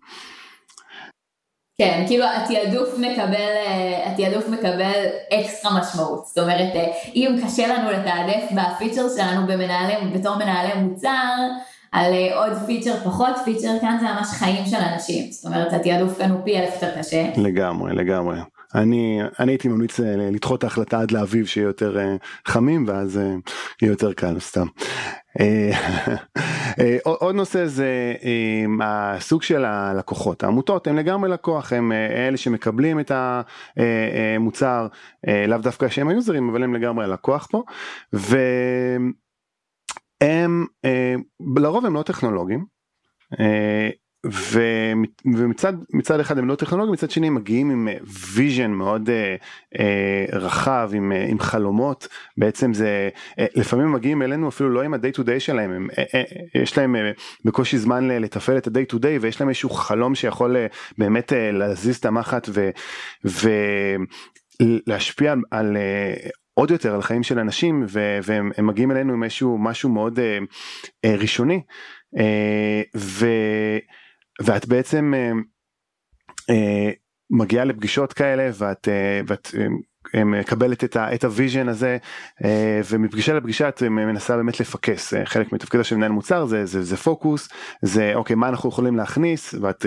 [1.79, 7.91] כן, כאילו התעדוף מקבל, אה, התעדוף מקבל אקסטרה משמעות, זאת אומרת אה, אם קשה לנו
[7.91, 11.35] לתעדף בפיצ'ר שלנו במנהלי, בתור מנהלי מוצר
[11.91, 16.17] על אה, עוד פיצ'ר פחות פיצ'ר כאן זה ממש חיים של אנשים, זאת אומרת התעדוף
[16.17, 17.29] כאן הוא פי אלף יותר קשה.
[17.37, 18.37] לגמרי, לגמרי.
[18.75, 21.97] אני אני הייתי ממליץ לדחות את ההחלטה עד לאביב שיהיה יותר
[22.47, 23.17] חמים ואז
[23.81, 24.67] יהיה יותר קל סתם.
[25.39, 25.71] אה,
[26.79, 32.99] אה, עוד נושא זה אה, הסוג של הלקוחות העמותות הם לגמרי לקוח הם אלה שמקבלים
[32.99, 34.87] את המוצר
[35.47, 37.63] לאו דווקא שהם היוזרים אבל הם לגמרי הלקוח פה.
[38.13, 39.13] והם
[41.57, 42.65] לרוב הם לא טכנולוגים
[44.25, 47.87] ומצד מצד אחד הם לא טכנולוגיים מצד שני הם מגיעים עם
[48.33, 49.35] vision מאוד אה,
[49.79, 54.93] אה, רחב עם, אה, עם חלומות בעצם זה אה, לפעמים מגיעים אלינו אפילו לא עם
[54.93, 56.23] ה-day to day שלהם הם, אה, אה,
[56.61, 57.11] יש להם אה,
[57.45, 61.51] בקושי זמן לתפעל את ה-day to day ויש להם איזשהו חלום שיכול אה, באמת אה,
[61.51, 62.49] להזיז את המחט
[64.61, 66.13] ולהשפיע על, על אה,
[66.53, 70.37] עוד יותר על חיים של אנשים ו, והם מגיעים אלינו עם איזשהו משהו מאוד אה,
[71.05, 71.61] אה, ראשוני.
[72.17, 73.27] אה, ו...
[74.39, 75.31] ואת בעצם אה,
[76.49, 76.91] אה,
[77.29, 79.47] מגיעה לפגישות כאלה ואת, אה, ואת
[80.15, 81.97] מקבלת את, ה, את ה vision הזה
[82.89, 87.49] ומפגישה לפגישה את מנסה באמת לפקס חלק מתפקידו של מנהל מוצר זה, זה, זה פוקוס
[87.81, 89.85] זה אוקיי מה אנחנו יכולים להכניס ואת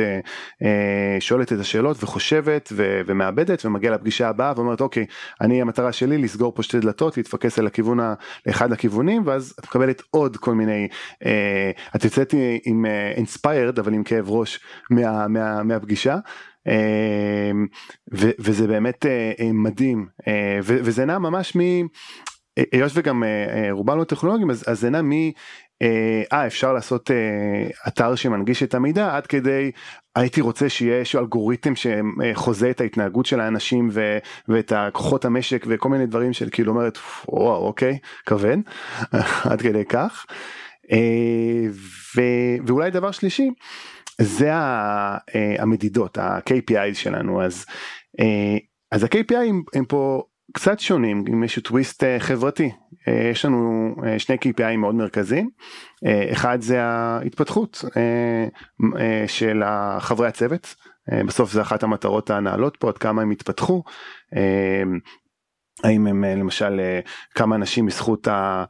[1.21, 5.07] שואלת את השאלות וחושבת ו, ומעבדת ומגיעה לפגישה הבאה ואומרת אוקיי
[5.41, 7.99] אני המטרה שלי לסגור פה שתי דלתות להתפקס על הכיוון
[8.47, 10.89] לאחד הכיוונים ואז את מקבלת עוד כל מיני
[11.97, 16.17] את יוצאת עם אינספיירד אבל עם כאב ראש מה, מה, מהפגישה.
[16.67, 17.67] אמ,
[18.39, 21.61] וזה באמת אה, אה, מדהים אה, וזה נע ממש מ...
[22.73, 23.23] היות וגם
[23.71, 25.13] רובם לא טכנולוגים אז, אז זה נע מ...
[26.33, 27.11] אה אפשר לעשות
[27.89, 29.71] אתר שמנגיש את המידע עד כדי
[30.17, 35.89] הייתי רוצה שיהיה איזשהו אלגוריתם שחוזה את ההתנהגות של האנשים ו, ואת הכוחות המשק וכל
[35.89, 36.99] מיני דברים של כאילו אומרת
[37.29, 38.57] וואו אוקיי כבד
[39.51, 40.27] עד כדי כך.
[42.17, 42.21] ו,
[42.67, 43.51] ואולי דבר שלישי
[44.21, 45.21] זה אה,
[45.59, 47.67] המדידות ה-KPI שלנו אז
[48.21, 48.57] אה,
[48.93, 50.23] אז ה-KPI הם, הם פה
[50.53, 52.71] קצת שונים עם איזשהו טוויסט חברתי.
[53.31, 55.51] יש לנו שני KPI מאוד מרכזיים.
[56.33, 57.85] אחד זה ההתפתחות
[59.27, 59.63] של
[59.99, 60.75] חברי הצוות.
[61.27, 63.83] בסוף זה אחת המטרות הנעלות פה עד כמה הם התפתחו
[65.83, 67.01] האם הם אה, למשל אה,
[67.35, 68.65] כמה אנשים בזכות אה,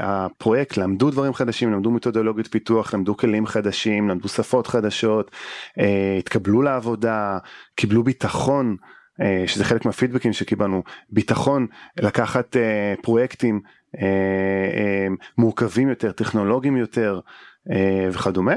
[0.00, 5.30] הפרויקט למדו דברים חדשים למדו מתודולוגיות פיתוח למדו כלים חדשים למדו שפות חדשות
[6.18, 7.38] התקבלו לעבודה
[7.74, 8.76] קיבלו ביטחון
[9.46, 11.66] שזה חלק מהפידבקים שקיבלנו ביטחון
[12.00, 12.56] לקחת
[13.02, 13.60] פרויקטים
[15.38, 17.20] מורכבים יותר טכנולוגיים יותר
[18.12, 18.54] וכדומה.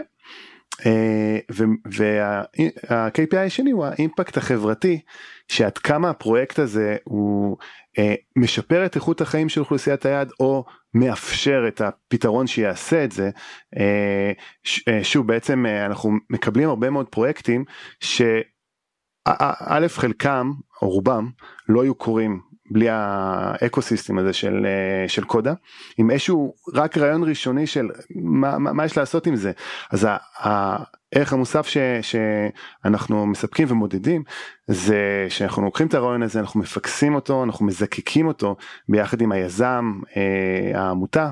[1.97, 4.99] וה-KPI השני הוא האימפקט החברתי
[5.47, 7.57] שעד כמה הפרויקט הזה הוא
[7.99, 13.29] אה, משפר את איכות החיים של אוכלוסיית היעד או מאפשר את הפתרון שיעשה את זה.
[13.77, 14.31] אה,
[14.63, 17.65] ש, אה, שוב בעצם אה, אנחנו מקבלים הרבה מאוד פרויקטים
[17.99, 21.29] שא' חלקם או רובם
[21.69, 25.53] לא היו קורים בלי האקו סיסטם הזה של, אה, של קודה.
[25.97, 29.51] עם איזשהו רק רעיון ראשוני של מה, מה, מה יש לעשות עם זה.
[29.91, 34.23] אז הערך המוסף ש, שאנחנו מספקים ומודדים
[34.67, 38.55] זה שאנחנו לוקחים את הרעיון הזה אנחנו מפקסים אותו אנחנו מזקקים אותו
[38.89, 41.29] ביחד עם היזם אה, העמותה.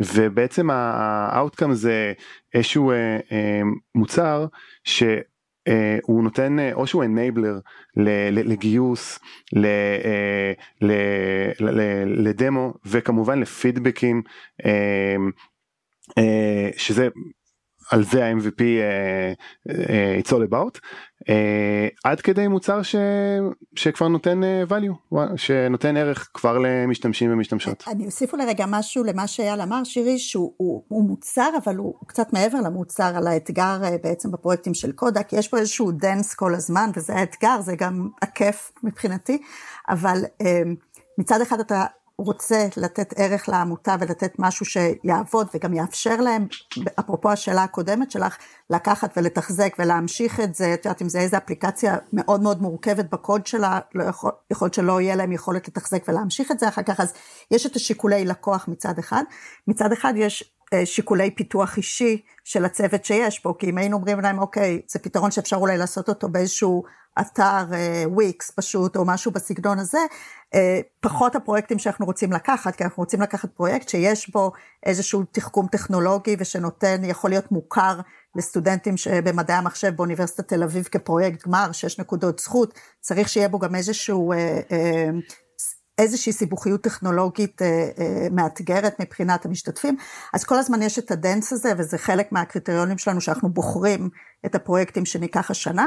[0.00, 2.12] ובעצם ה outcome זה
[2.54, 3.60] איזשהו אה,
[3.94, 4.46] מוצר
[4.84, 5.02] ש...
[5.68, 7.58] אה, הוא נותן אה, או שהוא enabler
[8.32, 9.18] לגיוס
[9.56, 10.52] אה,
[12.06, 14.22] לדמו וכמובן לפידבקים
[16.76, 17.08] שזה
[17.90, 20.78] על זה ה-MVP uh, uh, it's all about.
[21.22, 21.30] אה,
[22.04, 22.96] עד כדי מוצר ש,
[23.74, 27.84] שכבר נותן uh, value שנותן ערך כבר למשתמשים ומשתמשות.
[27.86, 31.94] אני אוסיף אולי רגע משהו למה שאייל אמר שירי שהוא הוא, הוא מוצר אבל הוא,
[32.06, 36.34] קצת מעבר למוצר על האתגר אה, בעצם בפרויקטים של קודה כי יש פה איזשהו dance
[36.34, 39.38] כל הזמן וזה האתגר זה גם הכיף מבחינתי.
[39.88, 40.46] אבל uh,
[41.18, 41.84] מצד אחד אתה
[42.18, 46.46] רוצה לתת ערך לעמותה ולתת משהו שיעבוד וגם יאפשר להם,
[47.00, 48.36] אפרופו השאלה הקודמת שלך,
[48.70, 53.46] לקחת ולתחזק ולהמשיך את זה, את יודעת אם זה איזה אפליקציה מאוד מאוד מורכבת בקוד
[53.46, 57.12] שלה, לא יכול, יכול שלא יהיה להם יכולת לתחזק ולהמשיך את זה אחר כך, אז
[57.50, 59.22] יש את השיקולי לקוח מצד אחד,
[59.68, 64.38] מצד אחד יש שיקולי פיתוח אישי של הצוות שיש פה, כי אם היינו אומרים להם,
[64.38, 66.84] אוקיי, זה פתרון שאפשר אולי לעשות אותו באיזשהו
[67.20, 67.64] אתר
[68.06, 69.98] וויקס אה, פשוט, או משהו בסגנון הזה,
[70.54, 74.52] אה, פחות הפרויקטים שאנחנו רוצים לקחת, כי אנחנו רוצים לקחת פרויקט שיש בו
[74.86, 78.00] איזשהו תחכום טכנולוגי ושנותן, יכול להיות מוכר
[78.36, 83.74] לסטודנטים במדעי המחשב באוניברסיטת תל אביב כפרויקט גמר, שש נקודות זכות, צריך שיהיה בו גם
[83.74, 84.32] איזשהו
[85.98, 89.96] איזושהי סיבוכיות טכנולוגית אה, אה, מאתגרת מבחינת המשתתפים,
[90.34, 94.08] אז כל הזמן יש את הדנס הזה וזה חלק מהקריטריונים שלנו שאנחנו בוחרים
[94.46, 95.86] את הפרויקטים שניקח השנה,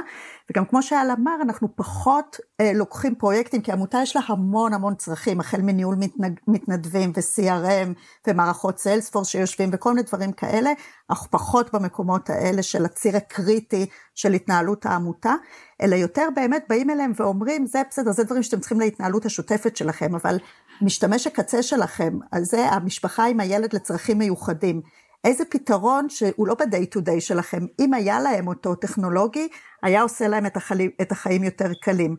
[0.50, 4.96] וגם כמו שאל אמר, אנחנו פחות אה, לוקחים פרויקטים, כי עמותה יש לה המון המון
[4.96, 7.90] צרכים, החל מניהול מתנד, מתנדבים ו-CRM
[8.28, 10.72] ומערכות סיילספורס שיושבים וכל מיני דברים כאלה,
[11.10, 13.86] אנחנו פחות במקומות האלה של הציר הקריטי
[14.16, 15.34] של התנהלות העמותה,
[15.82, 20.16] אלא יותר באמת באים אליהם ואומרים, זה בסדר, זה דברים שאתם צריכים להתנהלות השוטפת שלכם,
[20.16, 20.38] אבל
[20.82, 24.82] משתמש הקצה שלכם, אז זה המשפחה עם הילד לצרכים מיוחדים.
[25.24, 29.48] איזה פתרון שהוא לא ב-day to day שלכם, אם היה להם אותו טכנולוגי,
[29.84, 32.16] היה עושה להם את החיים, את החיים יותר קלים.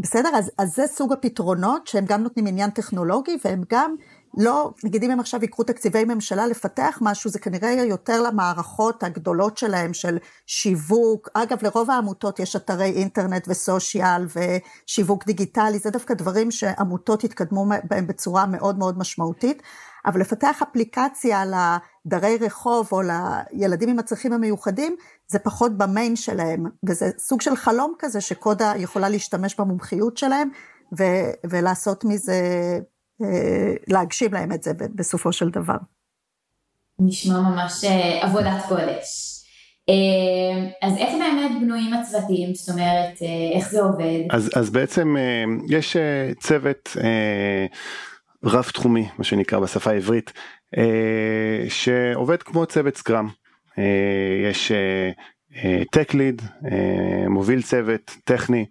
[0.00, 0.28] בסדר?
[0.34, 3.94] אז, אז זה סוג הפתרונות שהם גם נותנים עניין טכנולוגי והם גם
[4.38, 9.58] לא, נגיד אם הם עכשיו ייקחו תקציבי ממשלה לפתח משהו, זה כנראה יותר למערכות הגדולות
[9.58, 11.28] שלהם של שיווק.
[11.34, 18.06] אגב, לרוב העמותות יש אתרי אינטרנט וסושיאל ושיווק דיגיטלי, זה דווקא דברים שעמותות התקדמו בהם
[18.06, 19.62] בצורה מאוד מאוד משמעותית.
[20.06, 24.96] אבל לפתח אפליקציה לדרי רחוב או לילדים עם הצרכים המיוחדים,
[25.28, 30.48] זה פחות במיין שלהם, וזה סוג של חלום כזה שקודה יכולה להשתמש במומחיות שלהם,
[30.98, 32.40] ו- ולעשות מזה,
[33.88, 35.76] להגשים להם את זה בסופו של דבר.
[36.98, 37.84] נשמע ממש
[38.20, 39.30] עבודת קודש.
[40.82, 42.54] אז איך באמת בנויים הצוותים?
[42.54, 43.22] זאת אומרת,
[43.54, 44.20] איך זה עובד?
[44.30, 45.16] אז, אז בעצם
[45.68, 45.96] יש
[46.40, 46.96] צוות
[48.44, 50.32] רב תחומי, מה שנקרא בשפה העברית,
[51.68, 53.28] שעובד כמו צוות scrum.
[54.50, 54.72] יש
[55.92, 56.42] tech lead,
[57.28, 58.66] מוביל צוות טכני,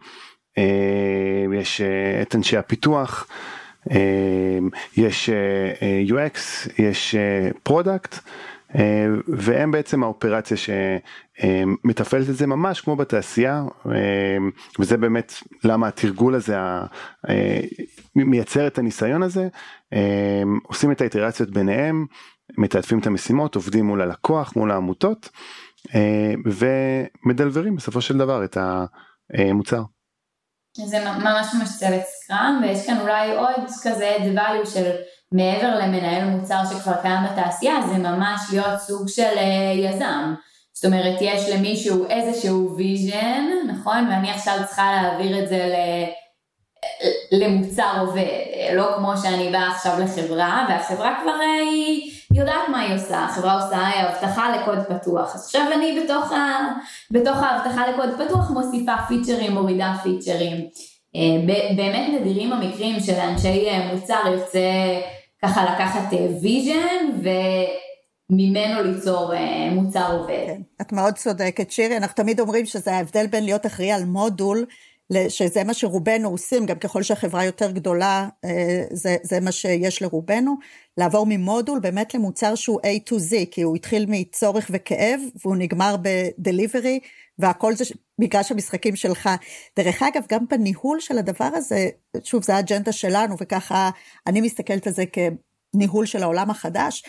[1.59, 1.81] יש
[2.21, 3.27] את אנשי הפיתוח,
[4.97, 5.29] יש
[6.07, 6.37] UX,
[6.77, 7.15] יש
[7.63, 8.15] product.
[9.27, 13.63] והם בעצם האופרציה שמתפעלת את זה ממש כמו בתעשייה
[14.79, 16.55] וזה באמת למה התרגול הזה
[18.15, 19.47] מייצר את הניסיון הזה
[20.63, 22.05] עושים את האיטרציות ביניהם
[22.57, 25.29] מתעדפים את המשימות עובדים מול הלקוח מול העמותות
[26.45, 28.57] ומדלברים בסופו של דבר את
[29.33, 29.83] המוצר.
[30.77, 34.91] זה ממש ממש צוות סקראם ויש כאן אולי עוד כזה value של
[35.31, 40.33] מעבר למנהל מוצר שכבר קיים בתעשייה, זה ממש להיות סוג של אה, יזם.
[40.73, 44.07] זאת אומרת, יש למישהו איזשהו vision, נכון?
[44.09, 45.75] ואני עכשיו צריכה להעביר את זה ל...
[47.31, 48.25] למוצר עובד,
[48.73, 53.63] לא כמו שאני באה עכשיו לחברה, והחברה כבר אה, היא יודעת מה היא עושה, החברה
[53.63, 55.35] עושה אבטחה לקוד פתוח.
[55.35, 56.59] אז עכשיו אני בתוך, ה...
[57.11, 60.67] בתוך האבטחה לקוד פתוח מוסיפה פיצ'רים, מורידה פיצ'רים.
[61.15, 64.69] אה, באמת נדירים המקרים שלאנשי מוצר יוצא
[65.41, 67.65] ככה לקחת vision אה,
[68.29, 70.45] וממנו ליצור אה, מוצר עובד.
[70.47, 74.65] כן, את מאוד צודקת שירי, אנחנו תמיד אומרים שזה ההבדל בין להיות אחראי על מודול,
[75.29, 80.55] שזה מה שרובנו עושים, גם ככל שהחברה יותר גדולה, אה, זה, זה מה שיש לרובנו,
[80.97, 85.95] לעבור ממודול באמת למוצר שהוא A to Z, כי הוא התחיל מצורך וכאב, והוא נגמר
[86.01, 86.99] ב delivery,
[87.39, 87.83] והכל זה
[88.19, 89.29] מגרש המשחקים שלך.
[89.79, 91.89] דרך אגב, גם בניהול של הדבר הזה,
[92.23, 93.89] שוב, זה האג'נדה שלנו, וככה
[94.27, 97.03] אני מסתכלת על זה כניהול של העולם החדש,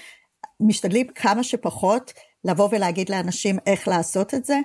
[0.61, 2.13] משתדלים כמה שפחות
[2.45, 4.59] לבוא ולהגיד לאנשים איך לעשות את זה.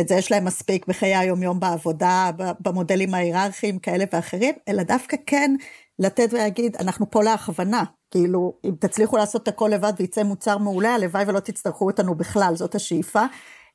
[0.00, 2.30] את זה יש להם מספיק בחיי היומיום בעבודה,
[2.60, 5.54] במודלים ההיררכיים כאלה ואחרים, אלא דווקא כן
[5.98, 7.84] לתת ולהגיד, אנחנו פה להכוונה.
[8.10, 12.56] כאילו, אם תצליחו לעשות את הכל לבד וייצא מוצר מעולה, הלוואי ולא תצטרכו אותנו בכלל,
[12.56, 13.22] זאת השאיפה.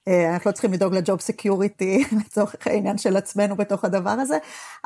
[0.08, 4.38] אה, אנחנו לא צריכים לדאוג ל job security לצורך העניין של עצמנו בתוך הדבר הזה,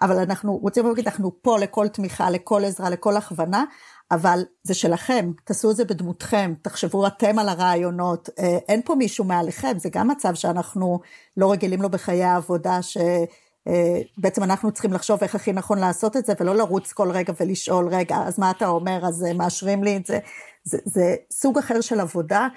[0.01, 3.63] אבל אנחנו רוצים להגיד, אנחנו פה לכל תמיכה, לכל עזרה, לכל הכוונה,
[4.11, 9.25] אבל זה שלכם, תעשו את זה בדמותכם, תחשבו אתם על הרעיונות, אה, אין פה מישהו
[9.25, 10.99] מעליכם, זה גם מצב שאנחנו
[11.37, 16.25] לא רגילים לו בחיי העבודה, שבעצם אה, אנחנו צריכים לחשוב איך הכי נכון לעשות את
[16.25, 20.05] זה, ולא לרוץ כל רגע ולשאול, רגע, אז מה אתה אומר, אז מאשרים לי את
[20.05, 20.19] זה,
[20.63, 22.47] זה, זה סוג אחר של עבודה.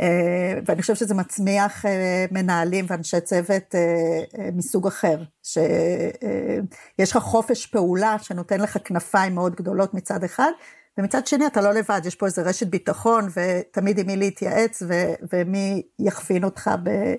[0.00, 7.66] אה, ואני חושבת שזה מצמיח אה, מנהלים ואנשי צוות אה, מסוג אחר, שיש לך חופש
[7.66, 10.50] פעולה שנותן לך כנפיים מאוד גדולות מצד אחד,
[10.98, 15.14] ומצד שני אתה לא לבד, יש פה איזה רשת ביטחון ותמיד עם מי להתייעץ ו-
[15.32, 17.14] ומי יכווין אותך ב-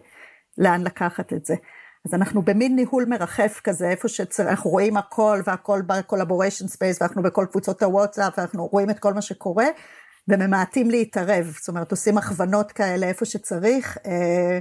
[0.58, 1.56] לאן לקחת את זה.
[2.06, 7.46] אז אנחנו במין ניהול מרחף כזה, איפה שאנחנו רואים הכל והכל ב-collaboration space ואנחנו בכל
[7.52, 9.66] קבוצות הוואטסאפ ואנחנו רואים את כל מה שקורה,
[10.28, 14.60] וממעטים להתערב, זאת אומרת עושים הכוונות כאלה איפה שצריך, אה,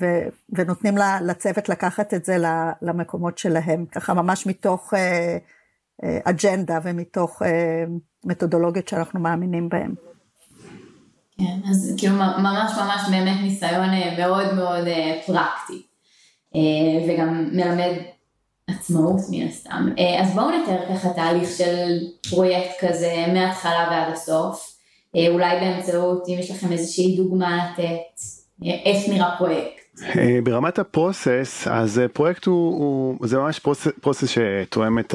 [0.00, 0.06] ו,
[0.52, 2.36] ונותנים לצוות לקחת את זה
[2.82, 5.38] למקומות שלהם, ככה ממש מתוך אה,
[6.04, 7.42] אה, אג'נדה ומתוך
[8.24, 9.94] מתודולוגיות שאנחנו מאמינים בהן.
[11.38, 14.84] כן, אז כאילו ממש ממש באמת ניסיון מאוד מאוד
[15.26, 15.82] פרקטי,
[17.08, 17.92] וגם מלמד
[18.66, 19.88] עצמאות מן הסתם.
[20.20, 21.98] אז בואו נתאר ככה תהליך של
[22.30, 24.80] פרויקט כזה מההתחלה ועד הסוף.
[25.16, 28.20] אה, אולי באמצעות, אם יש לכם איזושהי דוגמה לתת,
[28.84, 29.79] איך נראה פרויקט.
[30.04, 35.14] אה, ברמת ה process אז אה, פרויקט הוא, הוא זה ממש process, process שתואם את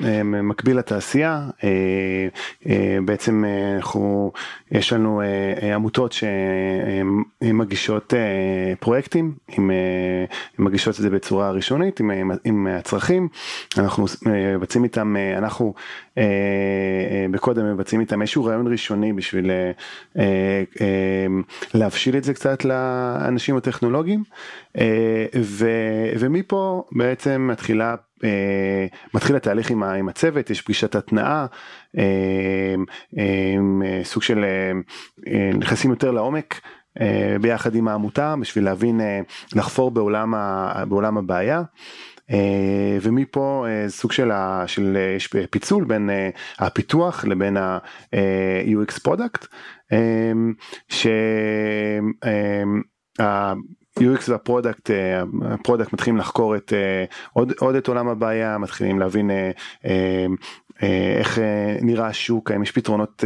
[0.00, 1.48] המקביל לתעשייה.
[3.04, 3.44] בעצם
[3.76, 4.32] אנחנו
[4.72, 5.22] יש לנו
[5.74, 6.14] עמותות
[7.42, 8.14] שמגישות
[8.80, 9.70] פרויקטים עם
[10.58, 13.28] מגישות את זה בצורה ראשונית עם, עם הצרכים.
[13.78, 15.74] אנחנו מבצעים איתם אנחנו
[16.18, 16.24] אה,
[17.10, 19.50] אה, בקודם מבצעים איתם איזשהו רעיון ראשוני בשביל
[20.18, 20.22] אה,
[21.74, 24.19] להבשיל את זה קצת לאנשים הטכנולוגיים
[26.18, 27.94] ומפה בעצם מתחילה
[29.14, 31.46] מתחיל התהליך עם, עם הצוות יש פגישת התנעה
[34.04, 34.44] סוג של
[35.54, 36.60] נכנסים יותר לעומק
[37.40, 39.00] ביחד עם העמותה בשביל להבין
[39.54, 40.34] לחפור בעולם,
[40.88, 41.62] בעולם הבעיה.
[42.30, 44.30] אה, ומפה אה, סוג של,
[44.66, 44.96] של
[45.36, 46.10] אה, פיצול בין
[46.58, 49.46] הפיתוח לבין ה-UX product,
[53.98, 54.90] UX וה product,
[55.42, 56.72] ה product מתחילים לחקור את,
[57.32, 59.30] עוד, עוד את עולם הבעיה, מתחילים להבין
[61.20, 61.38] איך
[61.82, 63.24] נראה השוק, האם יש פתרונות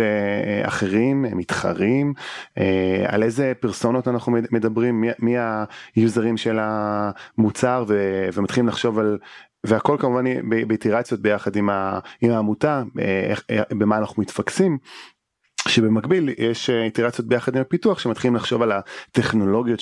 [0.62, 2.14] אחרים, מתחרים,
[3.06, 5.34] על איזה פרסונות אנחנו מדברים, מי, מי
[5.96, 9.18] היוזרים של המוצר ו, ומתחילים לחשוב על
[9.64, 10.24] והכל כמובן
[10.68, 14.78] באיטרציות ביחד עם, ה, עם העמותה, איך, במה אנחנו מתפקסים.
[15.68, 19.80] שבמקביל יש איטרציות ביחד עם הפיתוח שמתחילים לחשוב על הטכנולוגיות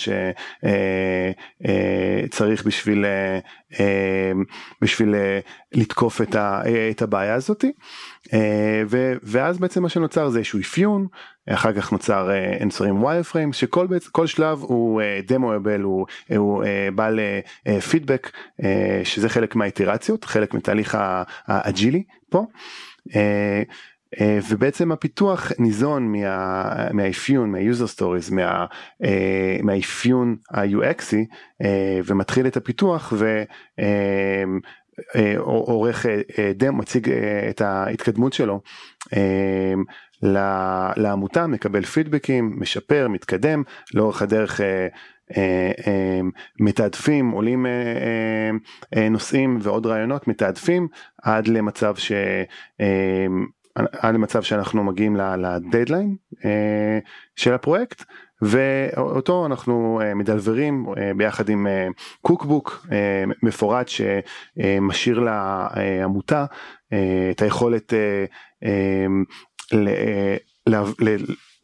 [2.29, 3.05] שצריך בשביל
[4.81, 5.15] בשביל
[5.73, 6.21] לתקוף
[6.91, 7.73] את הבעיה הזאתי
[9.23, 11.07] ואז בעצם מה שנוצר זה איזשהו אפיון
[11.51, 12.31] אחר כך נוצר
[12.65, 16.07] נוצרים wireframe שכל כל שלב הוא demoable הוא,
[16.37, 16.65] הוא
[16.95, 17.21] בעל
[17.91, 18.31] פידבק
[19.05, 20.99] שזה חלק מהאיטרציות חלק מתהליך
[21.47, 22.47] האג'ילי פה.
[24.21, 28.33] אה, ובעצם הפיתוח ניזון מה, מהאפיון, מה user stories,
[29.05, 31.17] אה, מהאפיון ה-UXי
[31.63, 33.13] אה, ומתחיל את הפיתוח
[35.15, 36.07] ועורך
[36.55, 37.11] דם, מציג
[37.51, 38.61] את ההתקדמות שלו
[40.97, 43.63] לעמותה, מקבל פידבקים, משפר, מתקדם,
[43.95, 44.61] לאורך הדרך
[46.61, 47.67] מתעדפים, עולים
[49.11, 50.89] נושאים ועוד רעיונות, מתעדפים
[51.23, 52.13] עד למצב ש...
[53.75, 56.99] עד למצב שאנחנו מגיעים לדדליין אה,
[57.37, 58.05] של הפרויקט
[58.43, 61.67] ואותו אנחנו אה, מדלברים אה, ביחד עם
[62.21, 62.87] cookbook
[63.43, 66.45] מפורט שמשאיר לעמותה
[67.31, 67.93] את היכולת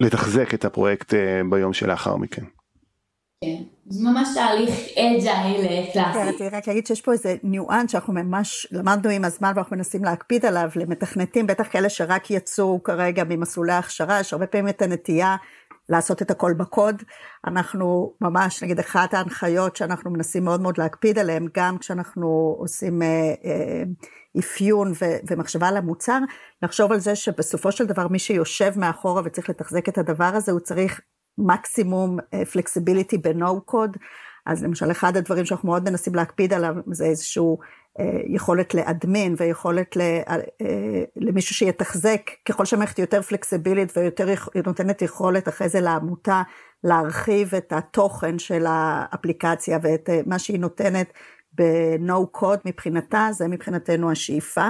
[0.00, 1.14] לתחזק את הפרויקט
[1.50, 2.44] ביום שלאחר מכן.
[3.44, 6.18] כן, זה ממש תהליך agile קלאסי.
[6.18, 10.04] כן, רציתי רק להגיד שיש פה איזה ניואנס שאנחנו ממש למדנו עם הזמן ואנחנו מנסים
[10.04, 15.36] להקפיד עליו למתכנתים, בטח כאלה שרק יצאו כרגע ממסלולי ההכשרה, יש הרבה פעמים את הנטייה
[15.88, 17.02] לעשות את הכל בקוד.
[17.46, 23.08] אנחנו ממש, נגיד, אחת ההנחיות שאנחנו מנסים מאוד מאוד להקפיד עליהן, גם כשאנחנו עושים אה,
[23.44, 23.82] אה,
[24.38, 26.18] אפיון ו- ומחשבה על המוצר,
[26.62, 30.60] לחשוב על זה שבסופו של דבר מי שיושב מאחורה וצריך לתחזק את הדבר הזה, הוא
[30.60, 31.00] צריך
[31.38, 32.18] מקסימום
[32.52, 33.96] פלקסיביליטי בנו קוד.
[34.48, 37.58] אז למשל אחד הדברים שאנחנו מאוד מנסים להקפיד עליו זה איזשהו
[38.00, 44.34] אה, יכולת לאדמין ויכולת ל, אה, למישהו שיתחזק, ככל שהמערכת יותר פלקסיבילית ויותר
[44.66, 46.42] נותנת יכולת אחרי זה לעמותה
[46.84, 51.12] להרחיב את התוכן של האפליקציה ואת אה, מה שהיא נותנת
[51.52, 54.68] ב-No code מבחינתה, זה מבחינתנו השאיפה.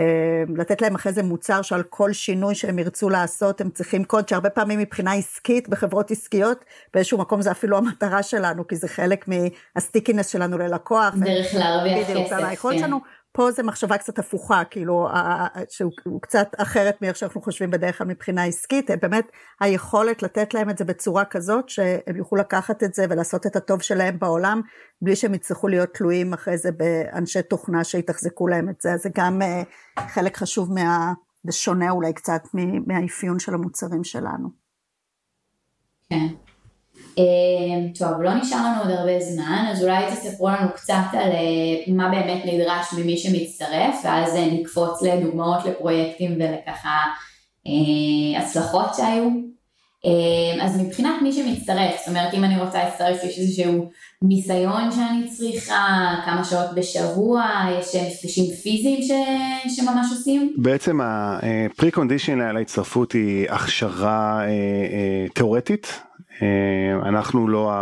[0.00, 4.28] אמ, לתת להם אחרי זה מוצר שעל כל שינוי שהם ירצו לעשות הם צריכים קוד
[4.28, 9.24] שהרבה פעמים מבחינה עסקית בחברות עסקיות באיזשהו מקום זה אפילו המטרה שלנו כי זה חלק
[9.28, 11.14] מהסטיקינס שלנו ללקוח.
[11.14, 12.36] דרך להרוויח כסף.
[12.80, 12.90] כן.
[13.32, 15.08] פה זה מחשבה קצת הפוכה, כאילו,
[15.68, 20.78] שהוא קצת אחרת מאיך שאנחנו חושבים בדרך כלל מבחינה עסקית, באמת היכולת לתת להם את
[20.78, 24.60] זה בצורה כזאת, שהם יוכלו לקחת את זה ולעשות את הטוב שלהם בעולם,
[25.02, 29.42] בלי שהם יצטרכו להיות תלויים אחרי זה באנשי תוכנה שיתחזקו להם את זה, זה גם
[29.42, 29.62] אה,
[30.08, 31.12] חלק חשוב מה...
[31.44, 32.42] זה שונה אולי קצת
[32.86, 34.48] מהאפיון של המוצרים שלנו.
[36.10, 36.49] כן.
[37.20, 41.94] אמ, טוב, לא נשאר לנו עוד הרבה זמן, אז אולי תספרו לנו קצת על אה,
[41.94, 46.98] מה באמת נדרש ממי שמצטרף, ואז אה, נקפוץ לדוגמאות לפרויקטים ולככה
[47.66, 49.28] אה, הצלחות שהיו.
[50.04, 53.90] אמ, אז מבחינת מי שמצטרף, זאת אומרת אם אני רוצה להצטרף יש איזשהו
[54.22, 57.44] ניסיון שאני צריכה, כמה שעות בשבוע,
[57.78, 59.10] יש מפגשים פיזיים ש...
[59.76, 60.54] שממש עושים?
[60.56, 64.40] בעצם ה-pre-condition להצטרפות היא הכשרה
[65.34, 66.00] תיאורטית
[67.02, 67.72] אנחנו לא,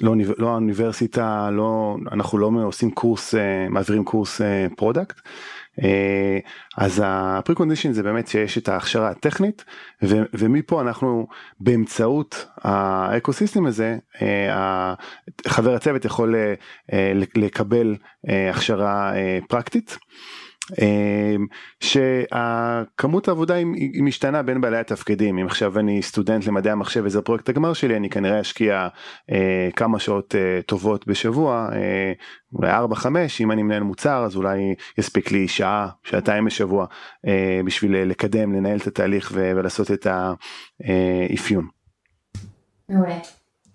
[0.00, 4.40] לא, לא האוניברסיטה, לא, אנחנו לא עושים קורס, אה, מעבירים קורס
[4.76, 5.20] product.
[5.82, 6.38] אה,
[6.76, 9.64] אז ה pre-condition זה באמת שיש את ההכשרה הטכנית
[10.02, 11.26] ו, ומפה אנחנו
[11.60, 13.96] באמצעות האקוסיסטם הזה
[15.46, 16.34] חבר הצוות יכול
[17.34, 17.96] לקבל
[18.50, 19.12] הכשרה
[19.48, 19.98] פרקטית.
[20.82, 21.46] אמ,
[21.80, 27.48] שהכמות העבודה היא משתנה בין בעלי התפקידים אם עכשיו אני סטודנט למדעי המחשב וזה פרויקט
[27.48, 28.88] הגמר שלי אני כנראה אשקיע
[29.32, 32.12] אה, כמה שעות אה, טובות בשבוע אה,
[32.52, 33.06] אולי 4-5
[33.40, 36.86] אם אני מנהל מוצר אז אולי יספיק לי שעה שעתיים בשבוע
[37.26, 41.66] אה, בשביל לקדם לנהל את התהליך ולעשות את האפיון.
[42.88, 43.18] מעולה.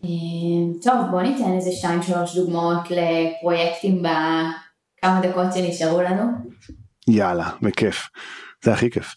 [0.04, 6.24] אמ, טוב בוא ניתן איזה 2-3 דוגמאות לפרויקטים בכמה דקות שנשארו לנו.
[7.12, 8.10] יאללה, בכיף.
[8.64, 9.16] זה הכי כיף.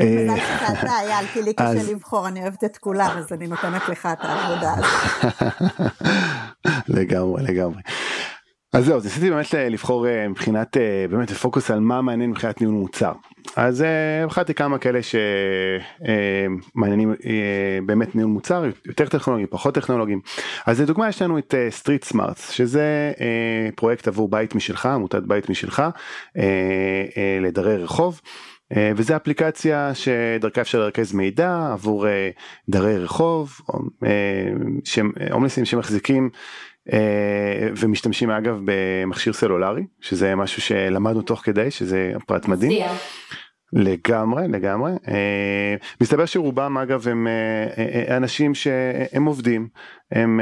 [0.00, 4.08] מזל שאתה אייל, כי לי קשה לבחור, אני אוהבת את כולם, אז אני נותנת לך
[4.12, 5.32] את העבודה הזאת.
[6.98, 7.80] לגמרי, לגמרי.
[8.72, 10.76] אז זהו, אז ניסיתי באמת לבחור מבחינת,
[11.10, 13.12] באמת לפוקוס על מה מעניין מבחינת ניהול מוצר.
[13.56, 13.84] אז
[14.26, 15.00] בחרתי כמה כאלה
[16.74, 17.14] שמעניינים
[17.86, 20.20] באמת ניהול מוצר יותר טכנולוגיים פחות טכנולוגיים
[20.66, 23.12] אז לדוגמה יש לנו את Street Smarts שזה
[23.76, 25.82] פרויקט עבור בית משלך עמותת בית משלך
[27.40, 28.20] לדרי רחוב.
[28.96, 32.06] וזה אפליקציה שדרכה אפשר לרכז מידע עבור
[32.68, 33.60] דרי רחוב,
[35.30, 36.30] הומלסים שמחזיקים
[37.76, 42.70] ומשתמשים אגב במכשיר סלולרי שזה משהו שלמדנו תוך כדי שזה פרט מדהים.
[43.72, 44.92] לגמרי לגמרי
[46.00, 47.26] מסתבר שרובם אגב הם
[48.16, 49.68] אנשים שהם עובדים
[50.12, 50.40] הם,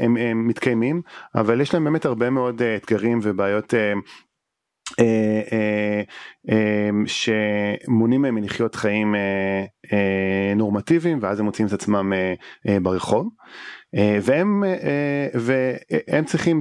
[0.00, 1.02] הם, הם מתקיימים
[1.34, 3.74] אבל יש להם באמת הרבה מאוד אתגרים ובעיות
[7.06, 9.14] שמונעים מהם מלחיות חיים
[10.56, 12.12] נורמטיביים ואז הם מוצאים את עצמם
[12.82, 13.28] ברחוב.
[14.22, 14.64] והם,
[15.34, 16.58] והם צריכים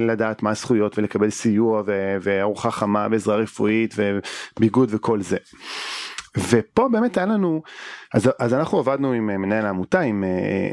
[0.00, 1.82] לדעת מה הזכויות ולקבל סיוע
[2.22, 3.94] וארוחה חמה ועזרה רפואית
[4.56, 5.36] וביגוד וכל זה.
[6.50, 7.62] ופה באמת היה לנו
[8.14, 10.24] אז, אז אנחנו עבדנו עם מנהל העמותה עם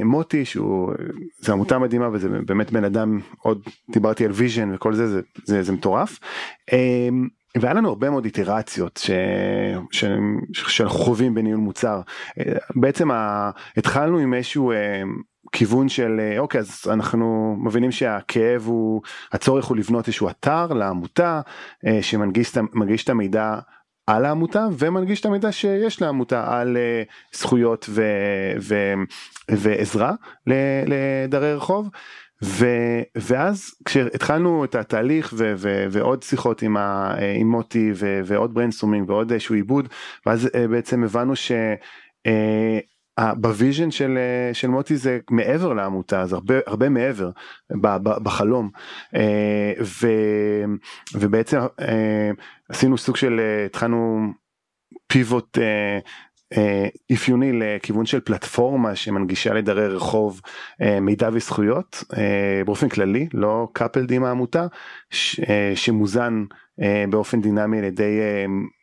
[0.05, 0.93] מוטי שהוא
[1.39, 3.61] זה עמותה מדהימה וזה באמת בן אדם עוד
[3.91, 6.20] דיברתי על vision וכל זה זה, זה, זה מטורף.
[7.57, 9.01] והיה לנו הרבה מאוד איטרציות.
[10.51, 12.01] שאנחנו חווים בניהול מוצר
[12.76, 13.51] בעצם ה...
[13.78, 14.72] התחלנו עם איזשהו
[15.52, 21.41] כיוון של אוקיי אז אנחנו מבינים שהכאב הוא הצורך הוא לבנות איזשהו אתר לעמותה
[22.02, 23.60] שמנגיש את המידע
[24.08, 26.78] על העמותה ומנגיש את המידע שיש לעמותה על
[27.34, 28.04] זכויות ו...
[28.60, 28.93] ו...
[29.52, 30.14] ועזרה
[30.86, 31.89] לדרי רחוב.
[32.43, 32.66] ו,
[33.16, 39.10] ואז כשהתחלנו את התהליך ו, ו, ועוד שיחות עם, ה, עם מוטי ו, ועוד brainstorming
[39.10, 39.89] ועוד איזשהו עיבוד
[40.26, 41.52] ואז בעצם הבנו ש...
[43.38, 44.17] ב vision של,
[44.53, 47.32] של מוטי זה מעבר לעמותה זה הרבה הרבה מעבר
[47.99, 48.70] בחלום.
[49.82, 50.07] ו,
[51.13, 51.59] ובעצם
[52.70, 54.28] עשינו סוג של התחלנו
[55.07, 55.57] פיבוט
[57.13, 60.41] אפיוני לכיוון של פלטפורמה שמנגישה לדרי רחוב
[61.01, 62.03] מידע וזכויות
[62.65, 64.67] באופן כללי לא coupled עם העמותה
[65.76, 66.43] שמוזן
[67.09, 68.20] באופן דינמי על ידי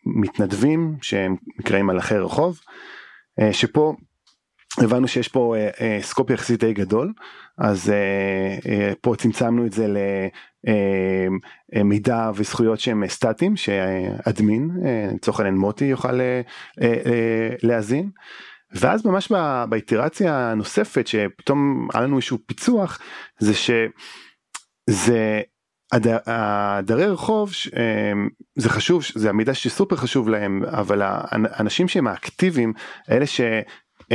[0.07, 2.61] מתנדבים שהם נקראים מלאכי רחוב
[3.53, 3.95] שפה
[4.79, 5.55] הבנו שיש פה
[6.01, 7.13] scope יחסית די גדול
[7.59, 7.93] אז
[9.01, 9.87] פה צמצמנו את זה
[11.75, 14.71] למידע וזכויות שהם סטטיים שאדמין
[15.15, 16.21] לצורך העניין מוטי יוכל
[17.63, 18.11] להאזין.
[18.73, 19.33] ואז ממש
[19.69, 22.99] באיטרציה הנוספת שפתאום היה לנו איזשהו פיצוח
[23.39, 25.43] זה שזה
[26.27, 27.51] הדרי רחוב
[28.55, 32.73] זה חשוב זה המידע שסופר חשוב להם אבל האנשים שהם האקטיביים
[33.11, 33.27] אלה
[34.01, 34.15] ש...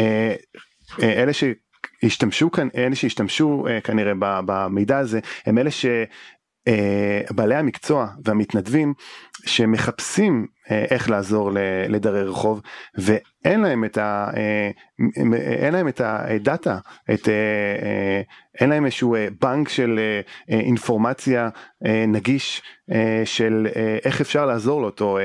[1.04, 8.94] אלה שהשתמשו כאן אלה שהשתמשו כנראה במידע הזה הם אלה שבעלי המקצוע והמתנדבים
[9.46, 11.52] שמחפשים איך לעזור
[11.90, 12.62] לדרי רחוב
[13.46, 14.30] ואין להם את ה...
[15.34, 16.78] אין להם את הדאטה,
[17.14, 17.30] את...
[18.60, 20.00] אין להם איזשהו בנק של
[20.50, 21.50] אינפורמציה
[22.08, 22.62] נגיש
[23.26, 23.68] של
[24.06, 25.18] איך אפשר לעזור לאותו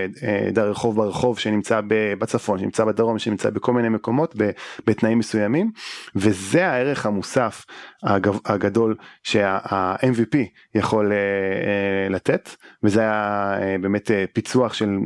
[0.53, 1.81] דרי רחוב ברחוב שנמצא
[2.19, 4.35] בצפון, שנמצא בדרום, שנמצא בכל מיני מקומות
[4.87, 5.71] בתנאים מסוימים
[6.17, 7.65] וזה הערך המוסף
[8.45, 10.37] הגדול שה-MVP
[10.75, 11.13] יכול
[12.11, 12.51] לתת
[12.83, 14.99] וזה היה באמת פיצוח של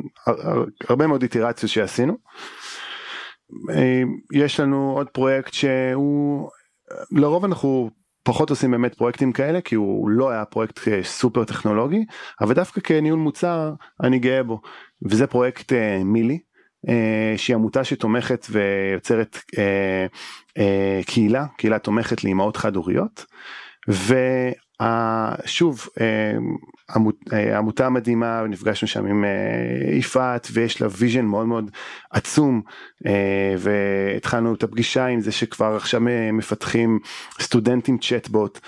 [0.89, 2.17] הרבה מאוד איטרציות שעשינו.
[4.33, 6.51] יש לנו עוד פרויקט שהוא
[7.13, 7.91] לרוב אנחנו
[8.23, 12.05] פחות עושים באמת פרויקטים כאלה כי הוא לא היה פרויקט סופר טכנולוגי
[12.41, 13.73] אבל דווקא כניהול מוצר
[14.03, 14.61] אני גאה בו
[15.11, 15.73] וזה פרויקט
[16.05, 16.39] מילי
[17.37, 19.39] שהיא עמותה שתומכת ויוצרת
[21.07, 23.25] קהילה קהילה תומכת לאמהות חד הוריות.
[25.47, 25.89] שוב
[27.57, 29.25] עמותה מדהימה נפגשנו שם עם
[29.93, 31.71] יפעת ויש לה vision מאוד מאוד
[32.11, 32.63] עצום
[33.59, 36.01] והתחלנו את הפגישה עם זה שכבר עכשיו
[36.33, 36.99] מפתחים
[37.41, 38.61] סטודנטים צ'טבוט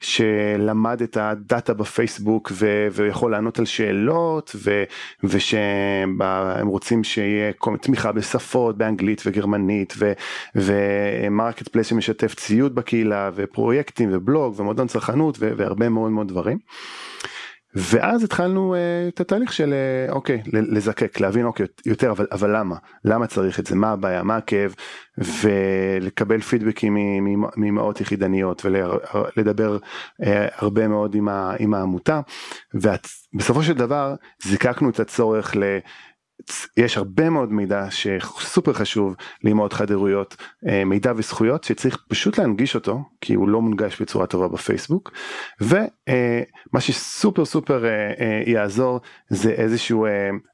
[0.00, 2.52] שלמד את הדאטה בפייסבוק
[2.92, 4.56] ויכול לענות על שאלות
[5.24, 6.18] ושהם
[6.62, 9.94] רוצים שיהיה תמיכה בשפות באנגלית וגרמנית
[10.54, 16.58] ו marketplace שמשתף ציוד בקהילה ופרויקטים ובלוג ומועדון צרכנות והרבה מאוד מאוד דברים.
[17.78, 18.78] ואז התחלנו אה,
[19.14, 19.74] את התהליך של
[20.08, 22.76] uh, אוקיי לזקק להבין אוקיי יותר אבל אבל למה?
[23.04, 23.74] למה צריך את זה?
[23.74, 24.22] מה הבעיה?
[24.22, 24.74] מה הכאב?
[25.18, 26.96] ולקבל פידבקים
[27.56, 29.78] ממאות יחידניות ולדבר
[30.22, 30.26] אה,
[30.56, 32.20] הרבה מאוד עם, ה, עם העמותה.
[32.74, 35.62] ובסופו של דבר זיקקנו את הצורך ל...
[36.76, 40.36] יש הרבה מאוד מידע שסופר חשוב לאמהות חד הוריות,
[40.68, 45.12] אה, מידע וזכויות שצריך פשוט להנגיש אותו, כי הוא לא מונגש בצורה טובה בפייסבוק,
[45.60, 47.84] ומה שסופר סופר
[48.46, 50.06] יעזור זה איזשהו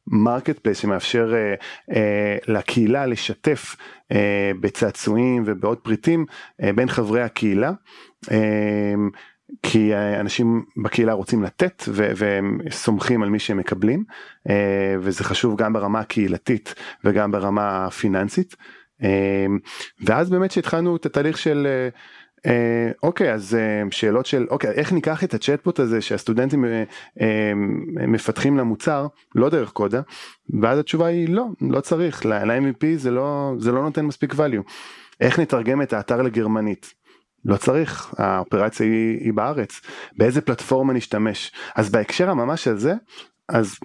[0.07, 1.35] marketplace שמאפשר
[2.49, 3.77] לקהילה לשתף
[4.61, 6.27] בצעצועים ובעוד פריטים
[6.75, 7.73] בין חברי הקהילה.
[9.63, 14.05] כי אנשים בקהילה רוצים לתת והם סומכים על מי שהם מקבלים
[14.51, 16.75] אה, וזה חשוב גם ברמה הקהילתית
[17.05, 18.57] וגם ברמה הפיננסית.
[19.03, 19.47] אה,
[20.01, 21.67] ואז באמת שהתחלנו את התהליך של
[22.47, 23.57] אה, אוקיי אז
[23.91, 26.65] שאלות של אוקיי איך ניקח את הצ'טבוט הזה שהסטודנטים
[28.09, 30.01] מפתחים למוצר לא דרך קודה
[30.61, 34.63] ואז התשובה היא לא לא צריך ל-MVP זה לא זה לא נותן מספיק value.
[35.21, 36.95] איך נתרגם את האתר לגרמנית
[37.45, 39.81] לא צריך, האופרציה היא, היא בארץ,
[40.17, 41.53] באיזה פלטפורמה נשתמש.
[41.75, 42.95] אז בהקשר הממש הזה,
[43.49, 43.77] אז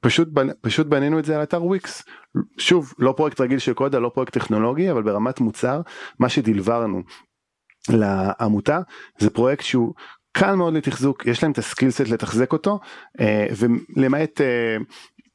[0.00, 0.28] פשוט,
[0.60, 2.04] פשוט בנינו את זה על אתר וויקס.
[2.58, 5.80] שוב, לא פרויקט רגיל של קודה, לא פרויקט טכנולוגי, אבל ברמת מוצר,
[6.18, 7.02] מה שדלברנו
[7.88, 8.80] לעמותה
[9.18, 9.94] זה פרויקט שהוא
[10.32, 12.80] קל מאוד לתחזוק, יש להם את ה skillset לתחזק אותו,
[13.20, 14.76] אה, ולמעט, אה,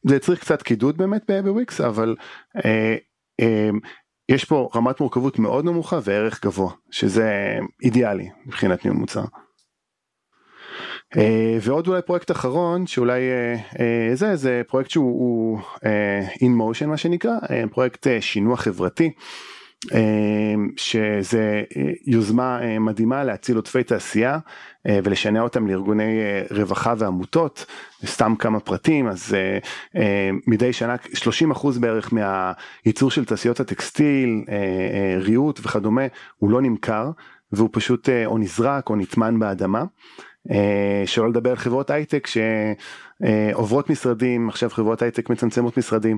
[0.07, 2.15] זה צריך קצת קידוד באמת בוויקס, אבל
[2.65, 2.95] אה,
[4.29, 9.23] יש פה רמת מורכבות מאוד נמוכה וערך גבוה שזה אידיאלי מבחינת ניהול מוצר.
[11.17, 15.59] אה, ועוד אולי פרויקט אחרון שאולי אה, אה, זה זה פרויקט שהוא
[16.35, 17.37] in motion מה שנקרא
[17.71, 19.11] פרויקט שינוע חברתי
[20.77, 21.63] שזה
[22.05, 24.39] יוזמה מדהימה להציל עודפי תעשייה
[24.87, 27.65] אה, ולשנע אותם לארגוני אה, רווחה ועמותות,
[28.05, 29.35] סתם כמה פרטים, אז
[29.95, 30.95] אה, מדי שנה
[31.53, 34.43] 30% בערך מהייצור של תעשיות הטקסטיל,
[35.17, 36.01] ריהוט וכדומה,
[36.37, 37.11] הוא לא נמכר
[37.51, 39.83] והוא פשוט או נזרק או נטמן באדמה.
[41.05, 42.27] שלא לדבר על חברות הייטק
[43.25, 46.17] שעוברות משרדים עכשיו חברות הייטק מצמצמות משרדים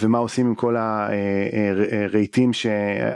[0.00, 2.50] ומה עושים עם כל הרהיטים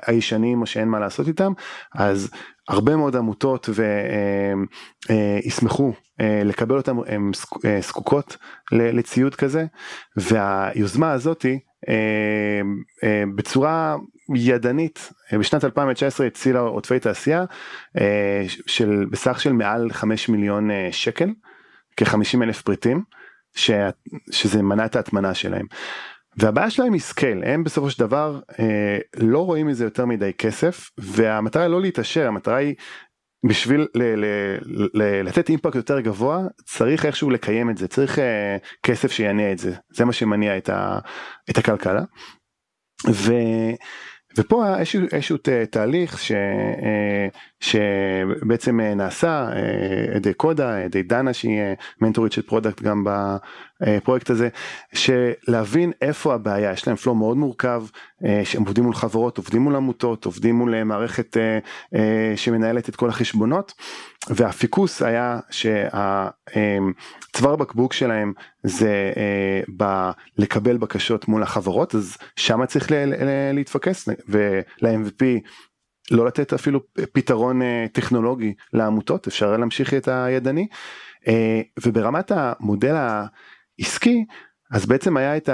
[0.06, 1.52] הישנים או שאין מה לעשות איתם
[1.94, 2.30] אז
[2.68, 3.68] הרבה מאוד עמותות
[5.08, 7.30] וישמחו אה, לקבל אותם, הן
[7.64, 8.36] אה, זקוקות
[8.72, 9.66] לציוד כזה
[10.16, 12.60] והיוזמה הזאתי אה,
[13.34, 13.96] בצורה
[14.34, 17.44] ידנית בשנת 2019 הצילה עודפי תעשייה
[18.66, 21.30] של בסך של מעל 5 מיליון שקל
[22.04, 23.02] כ-50 אלף פריטים
[24.30, 25.66] שזה מנע את ההטמנה שלהם.
[26.36, 30.90] והבעיה שלהם היא scale, הם בסופו של דבר אה, לא רואים מזה יותר מדי כסף
[30.98, 32.74] והמטרה לא להתעשר, המטרה היא
[33.48, 34.58] בשביל ל- ל-
[34.94, 39.58] ל- לתת impact יותר גבוה צריך איכשהו לקיים את זה, צריך אה, כסף שיניע את
[39.58, 40.98] זה, זה מה שמניע את, ה-
[41.50, 42.02] את הכלכלה.
[43.10, 43.32] ו...
[44.36, 45.36] ופה היה איזשהו, איזשהו
[45.70, 47.28] תהליך ש, אה,
[47.60, 49.52] שבעצם אה, נעשה על
[50.12, 51.60] אה, ידי קודה, על ידי דנה שהיא
[52.00, 53.04] מנטורית של product גם
[53.80, 54.48] בפרויקט הזה,
[54.92, 57.82] שלהבין איפה הבעיה, יש להם flow מאוד מורכב,
[58.44, 61.36] שהם עובדים מול חברות, עובדים מול עמותות, עובדים מול מערכת
[62.36, 63.72] שמנהלת את כל החשבונות,
[64.28, 66.76] והפיקוס היה שהצוואר
[67.56, 69.12] בקבוק שלהם זה
[69.76, 72.88] ב- לקבל בקשות מול החברות, אז שמה צריך
[73.52, 75.24] להתפקס, ול-MVP
[76.10, 76.80] לא לתת אפילו
[77.12, 80.66] פתרון אה, טכנולוגי לעמותות, אפשר להמשיך את הידני.
[81.28, 82.94] אה, וברמת המודל
[83.78, 84.24] העסקי,
[84.70, 85.50] אז בעצם היה את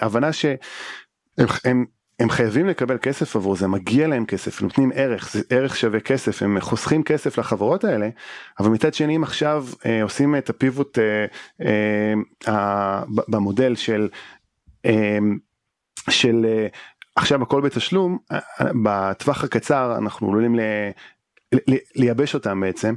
[0.00, 1.84] ההבנה אה, שהם
[2.20, 6.42] הם, חייבים לקבל כסף עבור זה, מגיע להם כסף, נותנים ערך, זה ערך שווה כסף,
[6.42, 8.08] הם חוסכים כסף לחברות האלה,
[8.60, 11.26] אבל מצד שני הם עכשיו אה, עושים את הפיבוט אה,
[12.48, 14.08] אה, במודל של,
[14.86, 15.18] אה,
[16.10, 16.66] של אה,
[17.16, 18.18] עכשיו הכל בתשלום,
[18.84, 20.60] בטווח הקצר אנחנו עלולים ל...
[21.96, 22.94] לייבש אותם בעצם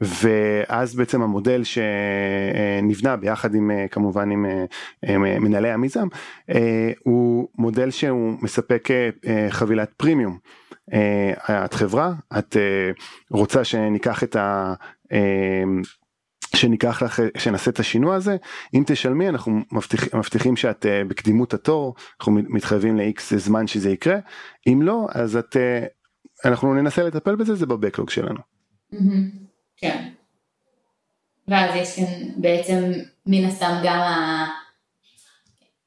[0.00, 4.46] ואז בעצם המודל שנבנה ביחד עם כמובן עם,
[5.06, 6.06] עם מנהלי המיזם
[7.04, 8.88] הוא מודל שהוא מספק
[9.50, 10.38] חבילת פרימיום.
[11.64, 12.56] את חברה את
[13.30, 14.74] רוצה שניקח את ה...
[16.56, 18.36] שניקח לך, שנעשה את השינוע הזה,
[18.74, 24.16] אם תשלמי אנחנו מבטיח, מבטיחים שאת uh, בקדימות התור, אנחנו מתחייבים ל-X זמן שזה יקרה,
[24.66, 25.58] אם לא אז את, uh,
[26.44, 28.40] אנחנו ננסה לטפל בזה, זה בבקלוג שלנו.
[29.76, 30.08] כן.
[31.48, 32.04] ואז יש כאן
[32.36, 32.92] בעצם
[33.26, 34.46] מן הסתם גם ה...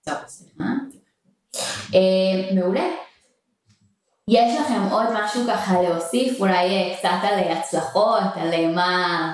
[0.05, 0.63] טוב, סליחה.
[1.93, 2.89] אה, מעולה.
[4.27, 9.33] יש לכם עוד משהו ככה להוסיף, אולי קצת על הצלחות, על מה...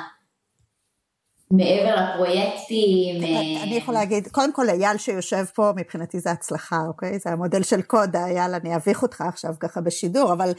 [1.51, 3.23] מעבר לפרויקטים.
[3.63, 7.19] אני יכולה להגיד, קודם כל אייל שיושב פה, מבחינתי זה הצלחה, אוקיי?
[7.19, 10.51] זה המודל של קודה, אייל, אני אביך אותך עכשיו ככה בשידור, אבל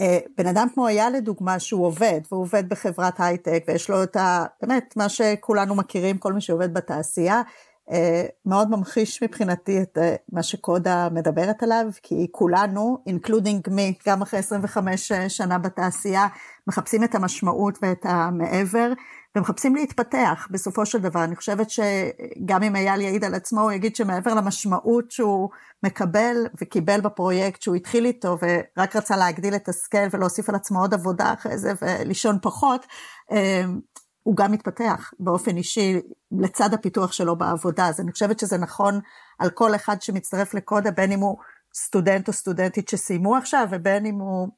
[0.00, 4.16] אה, בן אדם כמו אייל לדוגמה, שהוא עובד, והוא עובד בחברת הייטק, ויש לו את
[4.16, 4.44] ה...
[4.62, 7.42] באמת, מה שכולנו מכירים, כל מי שעובד בתעשייה,
[7.90, 14.22] אה, מאוד ממחיש מבחינתי את אה, מה שקודה מדברת עליו, כי כולנו, including me, גם
[14.22, 16.26] אחרי 25 שנה בתעשייה,
[16.66, 18.92] מחפשים את המשמעות ואת המעבר,
[19.36, 21.24] ומחפשים להתפתח בסופו של דבר.
[21.24, 25.48] אני חושבת שגם אם אייל יעיד על עצמו, הוא יגיד שמעבר למשמעות שהוא
[25.82, 30.94] מקבל וקיבל בפרויקט שהוא התחיל איתו, ורק רצה להגדיל את הסקייל ולהוסיף על עצמו עוד
[30.94, 32.86] עבודה אחרי זה ולישון פחות,
[34.22, 36.00] הוא גם מתפתח באופן אישי
[36.40, 39.00] לצד הפיתוח שלו בעבודה, אז אני חושבת שזה נכון
[39.38, 41.36] על כל אחד שמצטרף לקודה, בין אם הוא
[41.74, 44.48] סטודנט או סטודנטית שסיימו עכשיו, ובין אם הוא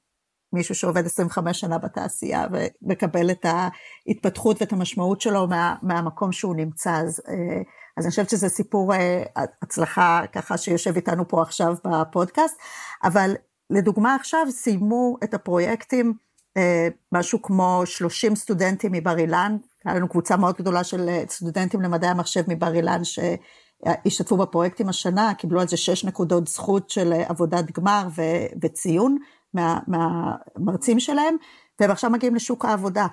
[0.57, 6.91] מישהו שעובד 25 שנה בתעשייה ומקבל את ההתפתחות ואת המשמעות שלו מה, מהמקום שהוא נמצא.
[6.91, 7.63] אז, אה,
[7.97, 9.23] אז אני חושבת שזה סיפור אה,
[9.63, 12.57] הצלחה ככה שיושב איתנו פה עכשיו בפודקאסט,
[13.05, 13.35] אבל
[13.71, 16.15] לדוגמה עכשיו סיימו את הפרויקטים
[16.57, 22.11] אה, משהו כמו 30 סטודנטים מבר אילן, היה לנו קבוצה מאוד גדולה של סטודנטים למדעי
[22.11, 28.07] המחשב מבר אילן שהשתתפו בפרויקטים השנה, קיבלו על זה 6 נקודות זכות של עבודת גמר
[28.17, 29.17] ו- וציון
[29.57, 31.37] מה, מהמרצים שלהם,
[31.81, 33.07] והם עכשיו מגיעים לשוק העבודה.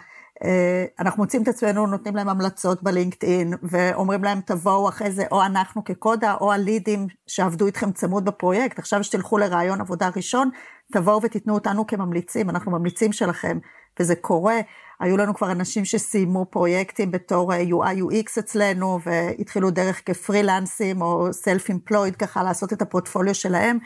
[0.99, 5.83] אנחנו מוצאים את עצמנו, נותנים להם המלצות בלינקדאין, ואומרים להם תבואו אחרי זה, או אנחנו
[5.83, 10.49] כקודה, או הלידים שעבדו איתכם צמוד בפרויקט, עכשיו שתלכו לרעיון עבודה ראשון,
[10.93, 13.57] תבואו ותיתנו אותנו כממליצים, אנחנו ממליצים שלכם,
[13.99, 14.59] וזה קורה.
[14.99, 21.33] היו לנו כבר אנשים שסיימו פרויקטים בתור אה, UI UX אצלנו, והתחילו דרך כפרילנסים או
[21.33, 23.77] סלף אמפלויד ככה לעשות את הפורטפוליו שלהם,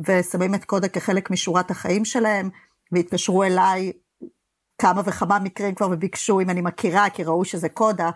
[0.00, 2.50] ושמים את קודה כחלק משורת החיים שלהם,
[2.92, 3.92] והתקשרו אליי
[4.78, 8.10] כמה וכמה מקרים כבר וביקשו אם אני מכירה, כי ראו שזה קודה,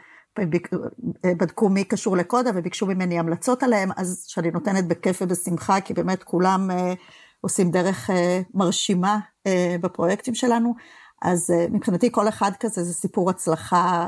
[1.24, 6.22] בדקו מי קשור לקודה וביקשו ממני המלצות עליהם, אז שאני נותנת בכיף ובשמחה, כי באמת
[6.22, 6.94] כולם אה,
[7.40, 10.74] עושים דרך אה, מרשימה אה, בפרויקטים שלנו.
[11.22, 14.06] אז אה, מבחינתי כל אחד כזה זה סיפור הצלחה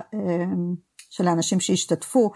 [1.10, 2.30] של האנשים שהשתתפו.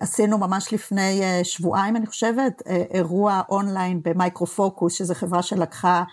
[0.00, 6.04] עשינו ממש לפני שבועיים, אני חושבת, אירוע אונליין במייקרופוקוס, שזו חברה שלקחה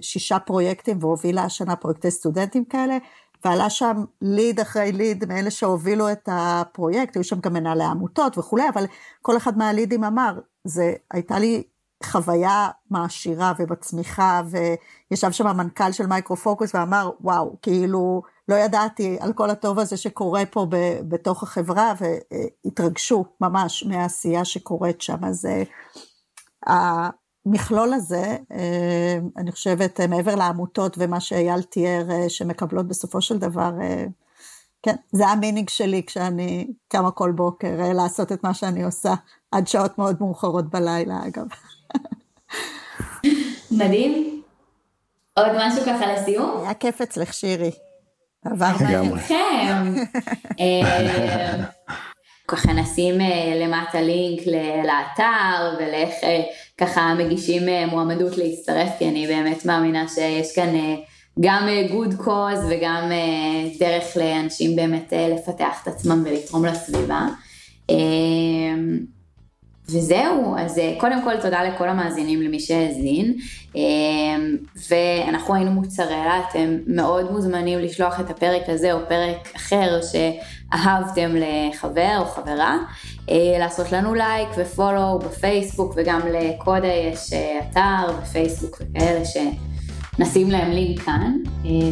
[0.00, 2.98] שישה פרויקטים והובילה השנה פרויקטי סטודנטים כאלה,
[3.44, 8.68] ועלה שם lead אחרי lead מאלה שהובילו את הפרויקט, היו שם גם מנהלי עמותות וכולי,
[8.68, 8.84] אבל
[9.22, 11.62] כל אחד מהלידים אמר, זה הייתה לי
[12.04, 14.42] חוויה מעשירה ומצמיחה,
[15.10, 20.46] וישב שם המנכ"ל של מייקרופוקוס ואמר, וואו, כאילו, לא ידעתי על כל הטוב הזה שקורה
[20.46, 20.76] פה ב,
[21.08, 25.24] בתוך החברה, והתרגשו ממש מהעשייה שקורית שם.
[25.24, 27.10] אז אה,
[27.46, 33.70] המכלול הזה, אה, אני חושבת, מעבר לעמותות ומה שאייל תיאר, אה, שמקבלות בסופו של דבר,
[34.82, 39.14] כן, זה המינינג שלי כשאני קמה כל בוקר לעשות את מה שאני עושה,
[39.50, 41.46] עד שעות מאוד מאוחרות בלילה, אגב.
[43.70, 44.42] מדהים.
[45.34, 46.60] עוד משהו ככה לסיום?
[46.60, 47.70] היה כיף אצלך שירי.
[48.44, 48.70] עבר
[49.14, 49.94] אתכם.
[50.60, 51.56] אה,
[52.48, 54.40] ככה נשים אה, למטה לינק
[54.84, 56.42] לאתר ולאיך אה,
[56.78, 60.74] ככה מגישים מועמדות להצטרף, כי אני באמת מאמינה שיש כאן
[61.40, 63.10] גם good cause וגם
[63.78, 67.26] דרך לאנשים באמת לפתח את עצמם ולתרום לסביבה.
[69.88, 73.34] וזהו, אז אה, קודם כל תודה לכל המאזינים למי שהאזין,
[73.76, 73.82] אה,
[74.90, 82.18] ואנחנו היינו מוצרלה, אתם מאוד מוזמנים לשלוח את הפרק הזה או פרק אחר שאהבתם לחבר
[82.18, 82.78] או חברה,
[83.30, 90.70] אה, לעשות לנו לייק ו follow בפייסבוק וגם לקודה יש אתר ופייסבוק וכאלה שנשים להם
[90.70, 91.32] לינק כאן,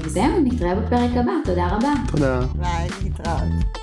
[0.03, 1.93] וזהו, נתראה בפרק הבא, תודה רבה.
[2.11, 2.41] תודה.
[2.55, 3.80] ביי, נתראות.